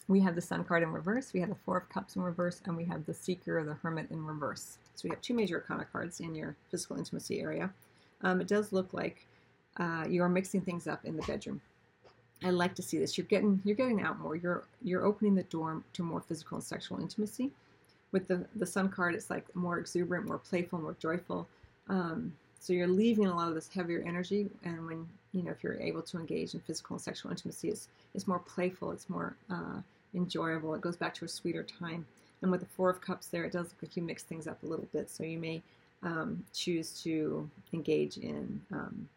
We 0.07 0.21
have 0.21 0.37
the 0.37 0.41
Sun 0.41 0.67
card 0.67 0.85
in 0.85 0.93
reverse, 0.93 1.33
we 1.33 1.41
have 1.41 1.49
the 1.49 1.57
Four 1.57 1.79
of 1.79 1.89
Cups 1.89 2.15
in 2.15 2.23
reverse, 2.23 2.63
and 2.65 2.77
we 2.77 2.85
have 2.85 3.05
the 3.07 3.15
Seeker, 3.15 3.65
the 3.65 3.75
Hermit 3.75 4.13
in 4.13 4.25
reverse. 4.25 4.79
So 4.95 5.03
we 5.05 5.11
have 5.11 5.21
two 5.21 5.35
major 5.35 5.57
arcana 5.57 5.87
cards 5.91 6.21
in 6.21 6.35
your 6.35 6.57
physical 6.71 6.97
intimacy 6.97 7.41
area. 7.41 7.71
Um, 8.23 8.41
it 8.41 8.49
does 8.49 8.73
look 8.73 8.93
like 8.93 9.27
uh, 9.77 10.05
you 10.09 10.23
are 10.23 10.29
mixing 10.29 10.61
things 10.61 10.87
up 10.87 11.05
in 11.05 11.17
the 11.17 11.23
bedroom. 11.23 11.61
I 12.43 12.51
like 12.51 12.75
to 12.77 12.83
see 12.83 12.99
this. 12.99 13.17
You're 13.17 13.27
getting 13.27 13.61
you're 13.65 13.77
getting 13.77 14.03
out 14.03 14.19
more. 14.21 14.37
You're 14.37 14.65
you're 14.83 15.05
opening 15.05 15.35
the 15.35 15.45
door 15.45 15.83
to 15.95 16.03
more 16.03 16.21
physical 16.21 16.57
and 16.57 16.65
sexual 16.65 17.01
intimacy. 17.01 17.51
With 18.13 18.29
the 18.29 18.47
the 18.57 18.67
Sun 18.67 18.91
card, 18.91 19.15
it's 19.15 19.31
like 19.31 19.45
more 19.55 19.79
exuberant, 19.79 20.27
more 20.27 20.39
playful, 20.39 20.79
more 20.79 20.97
joyful. 21.01 21.47
Um, 21.89 22.33
so 22.61 22.73
you're 22.73 22.89
leaving 22.89 23.27
a 23.27 23.35
lot 23.35 23.49
of 23.49 23.55
this 23.55 23.69
heavier 23.69 24.03
energy, 24.07 24.49
and 24.65 24.87
when 24.87 25.07
you 25.33 25.43
know 25.43 25.51
if 25.51 25.63
you're 25.63 25.81
able 25.81 26.03
to 26.03 26.19
engage 26.19 26.55
in 26.55 26.61
physical 26.61 26.95
and 26.95 27.03
sexual 27.03 27.31
intimacy, 27.31 27.69
it's 27.69 27.89
it's 28.15 28.27
more 28.27 28.41
playful. 28.41 28.91
It's 28.93 29.09
more 29.09 29.37
uh, 29.51 29.81
enjoyable. 30.15 30.75
It 30.75 30.81
goes 30.81 30.97
back 30.97 31.15
to 31.15 31.25
a 31.25 31.29
sweeter 31.29 31.63
time. 31.63 32.07
And 32.45 32.51
with 32.51 32.61
the 32.61 32.67
Four 32.67 32.91
of 32.91 33.01
Cups 33.01 33.29
there, 33.29 33.45
it 33.45 33.53
does 33.53 33.69
look 33.69 33.77
like 33.81 33.97
you 33.97 34.03
mix 34.03 34.23
things 34.23 34.47
up 34.47 34.63
a 34.63 34.67
little 34.67 34.87
bit. 34.93 35.09
So 35.09 35.25
you 35.25 35.39
may 35.39 35.63
um, 36.03 36.45
choose 36.53 36.91
to 37.03 37.49
engage 37.73 38.19
in 38.19 38.61
um, 38.71 39.09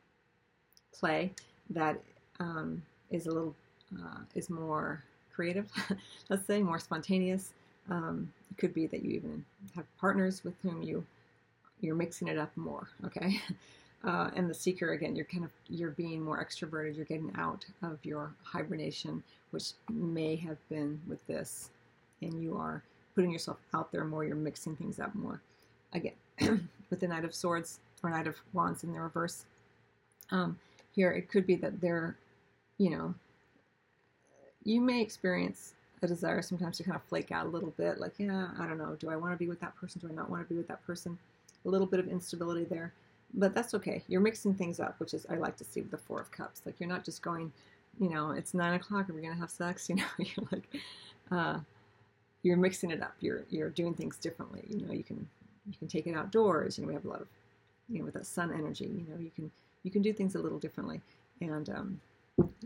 play 0.97 1.33
that 1.71 1.99
um, 2.39 2.81
is 3.11 3.25
a 3.27 3.31
little, 3.31 3.53
uh, 3.99 4.19
is 4.33 4.49
more 4.49 5.03
creative, 5.35 5.69
let's 6.29 6.47
say, 6.47 6.61
more 6.61 6.79
spontaneous. 6.79 7.51
Um, 7.89 8.31
it 8.49 8.57
could 8.57 8.73
be 8.73 8.87
that 8.87 9.03
you 9.03 9.11
even 9.11 9.43
have 9.75 9.83
partners 9.99 10.45
with 10.45 10.53
whom 10.61 10.81
you, 10.81 11.05
you're 11.81 11.95
mixing 11.95 12.29
it 12.29 12.37
up 12.37 12.55
more, 12.55 12.87
okay? 13.05 13.41
Uh, 14.03 14.29
and 14.35 14.47
the 14.47 14.53
seeker 14.53 14.91
again 14.91 15.15
you're 15.15 15.25
kind 15.25 15.43
of 15.43 15.49
you're 15.69 15.89
being 15.89 16.21
more 16.21 16.41
extroverted 16.41 16.95
you're 16.95 17.03
getting 17.03 17.31
out 17.35 17.65
of 17.81 17.97
your 18.03 18.31
hibernation 18.43 19.23
which 19.49 19.71
may 19.91 20.35
have 20.35 20.57
been 20.69 21.01
with 21.07 21.25
this 21.25 21.71
and 22.21 22.39
you 22.39 22.55
are 22.55 22.83
putting 23.17 23.31
yourself 23.31 23.57
out 23.73 23.91
there 23.91 24.05
more, 24.05 24.23
you're 24.23 24.35
mixing 24.35 24.75
things 24.75 24.99
up 24.99 25.13
more. 25.15 25.41
Again, 25.91 26.13
with 26.91 26.99
the 26.99 27.07
Knight 27.07 27.25
of 27.25 27.33
Swords 27.33 27.79
or 28.03 28.11
Knight 28.11 28.27
of 28.27 28.35
Wands 28.53 28.83
in 28.83 28.93
the 28.93 28.99
reverse, 28.99 29.43
um, 30.29 30.59
here 30.93 31.09
it 31.09 31.27
could 31.27 31.47
be 31.47 31.55
that 31.55 31.81
they're, 31.81 32.15
you 32.77 32.91
know, 32.91 33.15
you 34.63 34.79
may 34.81 35.01
experience 35.01 35.73
a 36.03 36.07
desire 36.07 36.43
sometimes 36.43 36.77
to 36.77 36.83
kind 36.83 36.95
of 36.95 37.01
flake 37.05 37.31
out 37.31 37.47
a 37.47 37.49
little 37.49 37.73
bit, 37.75 37.99
like, 37.99 38.13
yeah, 38.19 38.49
I 38.59 38.67
don't 38.67 38.77
know, 38.77 38.95
do 38.99 39.09
I 39.09 39.15
want 39.15 39.33
to 39.33 39.37
be 39.37 39.47
with 39.47 39.61
that 39.61 39.75
person? 39.75 39.99
Do 39.99 40.09
I 40.11 40.13
not 40.13 40.29
want 40.29 40.47
to 40.47 40.53
be 40.53 40.55
with 40.55 40.67
that 40.67 40.85
person? 40.85 41.17
A 41.65 41.69
little 41.69 41.87
bit 41.87 41.99
of 41.99 42.07
instability 42.07 42.65
there, 42.65 42.93
but 43.33 43.55
that's 43.55 43.73
okay. 43.73 44.03
You're 44.07 44.21
mixing 44.21 44.53
things 44.53 44.79
up, 44.79 44.99
which 44.99 45.15
is 45.15 45.25
I 45.27 45.37
like 45.37 45.57
to 45.57 45.63
see 45.63 45.81
with 45.81 45.89
the 45.89 45.97
Four 45.97 46.21
of 46.21 46.29
Cups. 46.29 46.61
Like 46.67 46.75
you're 46.79 46.87
not 46.87 47.03
just 47.03 47.23
going, 47.23 47.51
you 47.99 48.11
know, 48.11 48.29
it's 48.29 48.53
nine 48.53 48.75
o'clock, 48.75 49.09
are 49.09 49.13
we 49.13 49.23
gonna 49.23 49.33
have 49.33 49.49
sex? 49.49 49.89
You 49.89 49.95
know, 49.95 50.03
you're 50.19 50.47
like, 50.51 50.67
uh, 51.31 51.59
you're 52.47 52.57
mixing 52.57 52.91
it 52.91 53.01
up. 53.01 53.15
You're 53.19 53.43
you're 53.49 53.69
doing 53.69 53.93
things 53.93 54.17
differently. 54.17 54.63
You 54.69 54.85
know, 54.85 54.93
you 54.93 55.03
can 55.03 55.27
you 55.65 55.77
can 55.77 55.87
take 55.87 56.07
it 56.07 56.15
outdoors. 56.15 56.77
You 56.77 56.83
know, 56.83 56.87
we 56.87 56.93
have 56.93 57.05
a 57.05 57.09
lot 57.09 57.21
of 57.21 57.27
you 57.89 57.99
know 57.99 58.05
with 58.05 58.13
that 58.13 58.25
sun 58.25 58.53
energy. 58.53 58.85
You 58.85 59.05
know, 59.09 59.19
you 59.19 59.31
can 59.35 59.51
you 59.83 59.91
can 59.91 60.01
do 60.01 60.13
things 60.13 60.35
a 60.35 60.39
little 60.39 60.57
differently 60.57 61.01
and 61.41 61.69
um, 61.69 62.01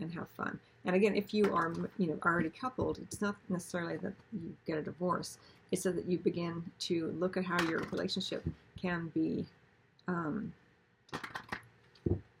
and 0.00 0.12
have 0.14 0.28
fun. 0.28 0.58
And 0.84 0.94
again, 0.94 1.16
if 1.16 1.34
you 1.34 1.52
are 1.52 1.72
you 1.98 2.06
know 2.06 2.18
already 2.24 2.50
coupled, 2.50 2.98
it's 2.98 3.20
not 3.20 3.36
necessarily 3.48 3.96
that 3.98 4.12
you 4.32 4.54
get 4.66 4.78
a 4.78 4.82
divorce. 4.82 5.38
It's 5.72 5.82
so 5.82 5.90
that 5.90 6.06
you 6.06 6.18
begin 6.18 6.62
to 6.80 7.14
look 7.18 7.36
at 7.36 7.44
how 7.44 7.60
your 7.62 7.80
relationship 7.90 8.46
can 8.80 9.10
be 9.14 9.46
um, 10.06 10.52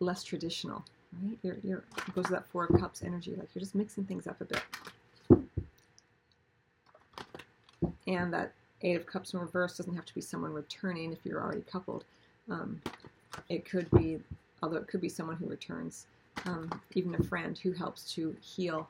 less 0.00 0.22
traditional. 0.22 0.84
Right? 1.22 1.38
You're, 1.42 1.56
you're, 1.62 1.84
it 1.96 2.14
goes 2.14 2.26
to 2.26 2.32
that 2.32 2.46
Four 2.46 2.66
of 2.66 2.78
Cups 2.78 3.02
energy. 3.02 3.34
Like 3.34 3.48
you're 3.54 3.60
just 3.60 3.74
mixing 3.74 4.04
things 4.04 4.26
up 4.26 4.40
a 4.40 4.44
bit. 4.44 4.62
And 8.06 8.32
that 8.32 8.52
Eight 8.82 8.96
of 8.96 9.06
Cups 9.06 9.32
in 9.32 9.40
reverse 9.40 9.76
doesn't 9.76 9.94
have 9.94 10.06
to 10.06 10.14
be 10.14 10.20
someone 10.20 10.52
returning 10.52 11.12
if 11.12 11.24
you're 11.24 11.40
already 11.40 11.62
coupled. 11.62 12.04
Um, 12.50 12.80
it 13.48 13.64
could 13.64 13.90
be, 13.90 14.18
although 14.62 14.78
it 14.78 14.88
could 14.88 15.00
be 15.00 15.08
someone 15.08 15.36
who 15.36 15.46
returns, 15.46 16.06
um, 16.46 16.70
even 16.94 17.14
a 17.14 17.22
friend 17.22 17.56
who 17.58 17.72
helps 17.72 18.12
to 18.14 18.34
heal 18.40 18.88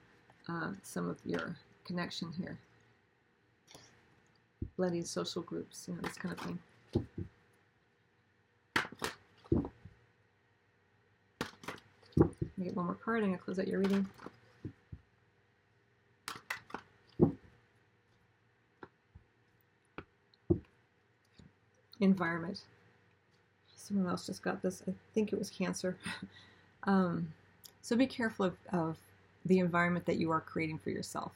uh, 0.48 0.70
some 0.82 1.08
of 1.08 1.18
your 1.24 1.56
connection 1.84 2.32
here. 2.32 2.58
Blending 4.76 5.04
social 5.04 5.42
groups, 5.42 5.86
you 5.86 5.94
know, 5.94 6.00
this 6.02 6.16
kind 6.16 6.34
of 6.34 6.40
thing. 6.40 6.58
get 12.62 12.76
one 12.76 12.86
more 12.86 12.94
card. 12.94 13.22
and 13.22 13.32
to 13.32 13.38
close 13.38 13.58
out 13.58 13.68
your 13.68 13.80
reading. 13.80 14.06
Environment. 22.02 22.60
Someone 23.76 24.08
else 24.08 24.26
just 24.26 24.42
got 24.42 24.62
this. 24.62 24.82
I 24.88 24.92
think 25.14 25.32
it 25.32 25.38
was 25.38 25.50
cancer. 25.50 25.96
um, 26.84 27.28
so 27.80 27.96
be 27.96 28.06
careful 28.06 28.46
of, 28.46 28.56
of 28.72 28.96
the 29.46 29.58
environment 29.58 30.06
that 30.06 30.18
you 30.18 30.30
are 30.30 30.40
creating 30.40 30.78
for 30.78 30.90
yourself. 30.90 31.32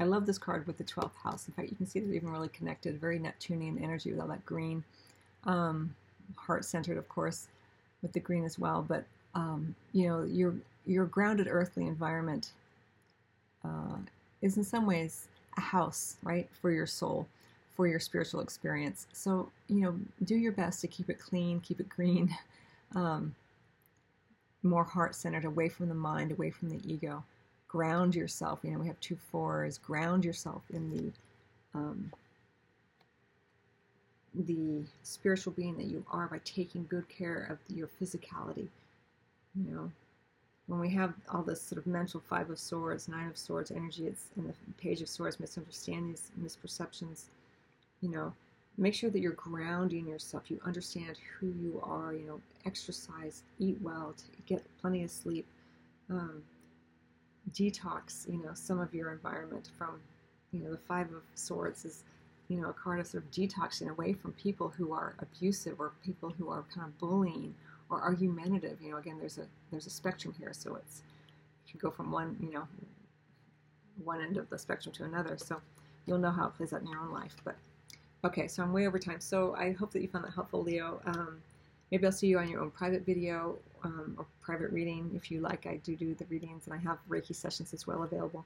I 0.00 0.04
love 0.04 0.26
this 0.26 0.38
card 0.38 0.66
with 0.66 0.78
the 0.78 0.84
12th 0.84 1.16
house. 1.22 1.48
In 1.48 1.54
fact, 1.54 1.70
you 1.70 1.76
can 1.76 1.86
see 1.86 2.00
they're 2.00 2.14
even 2.14 2.30
really 2.30 2.48
connected, 2.48 3.00
very 3.00 3.18
Neptunian 3.18 3.78
energy 3.82 4.10
with 4.10 4.20
all 4.20 4.28
that 4.28 4.44
green. 4.44 4.84
Um, 5.44 5.94
heart 6.36 6.64
centered, 6.64 6.98
of 6.98 7.08
course, 7.08 7.48
with 8.02 8.12
the 8.12 8.20
green 8.20 8.44
as 8.44 8.58
well. 8.58 8.84
But, 8.86 9.04
um, 9.34 9.74
you 9.92 10.08
know, 10.08 10.24
your, 10.24 10.54
your 10.86 11.06
grounded 11.06 11.46
earthly 11.50 11.86
environment 11.86 12.50
uh, 13.64 13.96
is 14.42 14.56
in 14.56 14.64
some 14.64 14.86
ways 14.86 15.26
a 15.56 15.60
house, 15.60 16.16
right, 16.22 16.48
for 16.60 16.70
your 16.70 16.86
soul 16.86 17.26
for 17.78 17.86
your 17.86 18.00
spiritual 18.00 18.40
experience. 18.40 19.06
So, 19.12 19.52
you 19.68 19.82
know, 19.82 19.96
do 20.24 20.34
your 20.34 20.50
best 20.50 20.80
to 20.80 20.88
keep 20.88 21.08
it 21.08 21.20
clean, 21.20 21.60
keep 21.60 21.78
it 21.78 21.88
green, 21.88 22.36
um, 22.96 23.36
more 24.64 24.82
heart 24.82 25.14
centered, 25.14 25.44
away 25.44 25.68
from 25.68 25.88
the 25.88 25.94
mind, 25.94 26.32
away 26.32 26.50
from 26.50 26.70
the 26.70 26.80
ego. 26.84 27.22
Ground 27.68 28.16
yourself. 28.16 28.58
You 28.64 28.72
know, 28.72 28.80
we 28.80 28.88
have 28.88 28.98
two 28.98 29.16
fours. 29.30 29.78
Ground 29.78 30.24
yourself 30.24 30.62
in 30.70 30.90
the 30.90 31.78
um, 31.78 32.10
the 34.34 34.82
spiritual 35.04 35.52
being 35.52 35.76
that 35.76 35.86
you 35.86 36.04
are 36.10 36.26
by 36.26 36.40
taking 36.44 36.84
good 36.88 37.08
care 37.08 37.46
of 37.48 37.58
your 37.76 37.88
physicality. 38.02 38.66
You 39.54 39.70
know, 39.70 39.92
when 40.66 40.80
we 40.80 40.90
have 40.94 41.14
all 41.32 41.42
this 41.42 41.62
sort 41.62 41.78
of 41.78 41.86
mental 41.86 42.20
five 42.28 42.50
of 42.50 42.58
swords, 42.58 43.06
nine 43.06 43.28
of 43.28 43.38
swords 43.38 43.70
energy, 43.70 44.08
it's 44.08 44.24
in 44.36 44.48
the 44.48 44.54
page 44.78 45.00
of 45.00 45.08
swords, 45.08 45.38
misunderstandings, 45.38 46.32
misperceptions, 46.42 47.26
you 48.00 48.10
know, 48.10 48.32
make 48.76 48.94
sure 48.94 49.10
that 49.10 49.20
you're 49.20 49.32
grounding 49.32 50.06
yourself. 50.06 50.50
You 50.50 50.60
understand 50.64 51.18
who 51.38 51.48
you 51.48 51.80
are. 51.84 52.14
You 52.14 52.26
know, 52.26 52.40
exercise, 52.64 53.42
eat 53.58 53.76
well, 53.82 54.14
get 54.46 54.64
plenty 54.80 55.02
of 55.04 55.10
sleep, 55.10 55.46
um, 56.10 56.42
detox. 57.52 58.28
You 58.28 58.42
know, 58.42 58.52
some 58.54 58.80
of 58.80 58.94
your 58.94 59.12
environment 59.12 59.70
from, 59.76 60.00
you 60.52 60.60
know, 60.60 60.70
the 60.70 60.78
Five 60.78 61.08
of 61.12 61.22
Swords 61.34 61.84
is, 61.84 62.04
you 62.48 62.60
know, 62.60 62.70
a 62.70 62.72
card 62.72 63.00
of 63.00 63.06
sort 63.06 63.24
of 63.24 63.30
detoxing 63.30 63.88
away 63.90 64.12
from 64.12 64.32
people 64.32 64.68
who 64.68 64.92
are 64.92 65.14
abusive 65.18 65.80
or 65.80 65.92
people 66.04 66.30
who 66.38 66.48
are 66.48 66.64
kind 66.74 66.86
of 66.86 66.98
bullying 66.98 67.54
or 67.90 68.00
argumentative. 68.00 68.80
You 68.80 68.92
know, 68.92 68.96
again, 68.98 69.18
there's 69.18 69.38
a 69.38 69.46
there's 69.70 69.86
a 69.86 69.90
spectrum 69.90 70.34
here, 70.38 70.52
so 70.52 70.76
it's 70.76 71.02
you 71.66 71.72
can 71.72 71.80
go 71.80 71.90
from 71.90 72.10
one, 72.10 72.36
you 72.40 72.52
know, 72.52 72.66
one 74.04 74.20
end 74.20 74.36
of 74.36 74.48
the 74.50 74.58
spectrum 74.58 74.94
to 74.94 75.04
another. 75.04 75.36
So 75.36 75.60
you'll 76.06 76.18
know 76.18 76.30
how 76.30 76.46
it 76.46 76.54
plays 76.54 76.72
out 76.72 76.80
in 76.80 76.86
your 76.86 77.00
own 77.00 77.12
life. 77.12 77.36
But 77.44 77.56
okay, 78.24 78.48
so 78.48 78.62
I'm 78.62 78.72
way 78.72 78.86
over 78.86 78.98
time. 78.98 79.20
So 79.20 79.54
I 79.56 79.72
hope 79.72 79.92
that 79.92 80.02
you 80.02 80.08
found 80.08 80.24
that 80.24 80.34
helpful, 80.34 80.62
Leo. 80.62 81.00
Um, 81.06 81.40
maybe 81.90 82.06
I'll 82.06 82.12
see 82.12 82.26
you 82.26 82.38
on 82.38 82.48
your 82.48 82.60
own 82.60 82.70
private 82.70 83.04
video 83.04 83.58
um, 83.84 84.14
or 84.18 84.26
private 84.42 84.70
reading 84.72 85.10
if 85.14 85.30
you 85.30 85.40
like. 85.40 85.66
I 85.66 85.76
do 85.76 85.96
do 85.96 86.14
the 86.14 86.26
readings, 86.26 86.66
and 86.66 86.74
I 86.74 86.78
have 86.78 86.98
Reiki 87.08 87.34
sessions 87.34 87.72
as 87.72 87.86
well 87.86 88.02
available. 88.02 88.44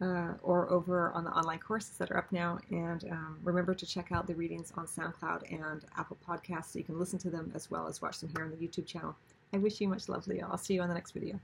Uh, 0.00 0.34
or 0.44 0.70
over 0.70 1.10
on 1.10 1.24
the 1.24 1.30
online 1.30 1.58
courses 1.58 1.96
that 1.98 2.08
are 2.12 2.18
up 2.18 2.30
now. 2.30 2.56
And 2.70 3.02
um, 3.10 3.36
remember 3.42 3.74
to 3.74 3.84
check 3.84 4.12
out 4.12 4.28
the 4.28 4.34
readings 4.36 4.72
on 4.76 4.86
SoundCloud 4.86 5.50
and 5.50 5.84
Apple 5.96 6.16
Podcasts 6.24 6.66
so 6.66 6.78
you 6.78 6.84
can 6.84 7.00
listen 7.00 7.18
to 7.18 7.30
them 7.30 7.50
as 7.52 7.68
well 7.68 7.88
as 7.88 8.00
watch 8.00 8.20
them 8.20 8.30
here 8.36 8.44
on 8.44 8.50
the 8.52 8.56
YouTube 8.56 8.86
channel. 8.86 9.16
I 9.52 9.58
wish 9.58 9.80
you 9.80 9.88
much 9.88 10.08
love, 10.08 10.28
Leo. 10.28 10.46
I'll 10.48 10.56
see 10.56 10.74
you 10.74 10.82
on 10.82 10.88
the 10.88 10.94
next 10.94 11.10
video. 11.10 11.40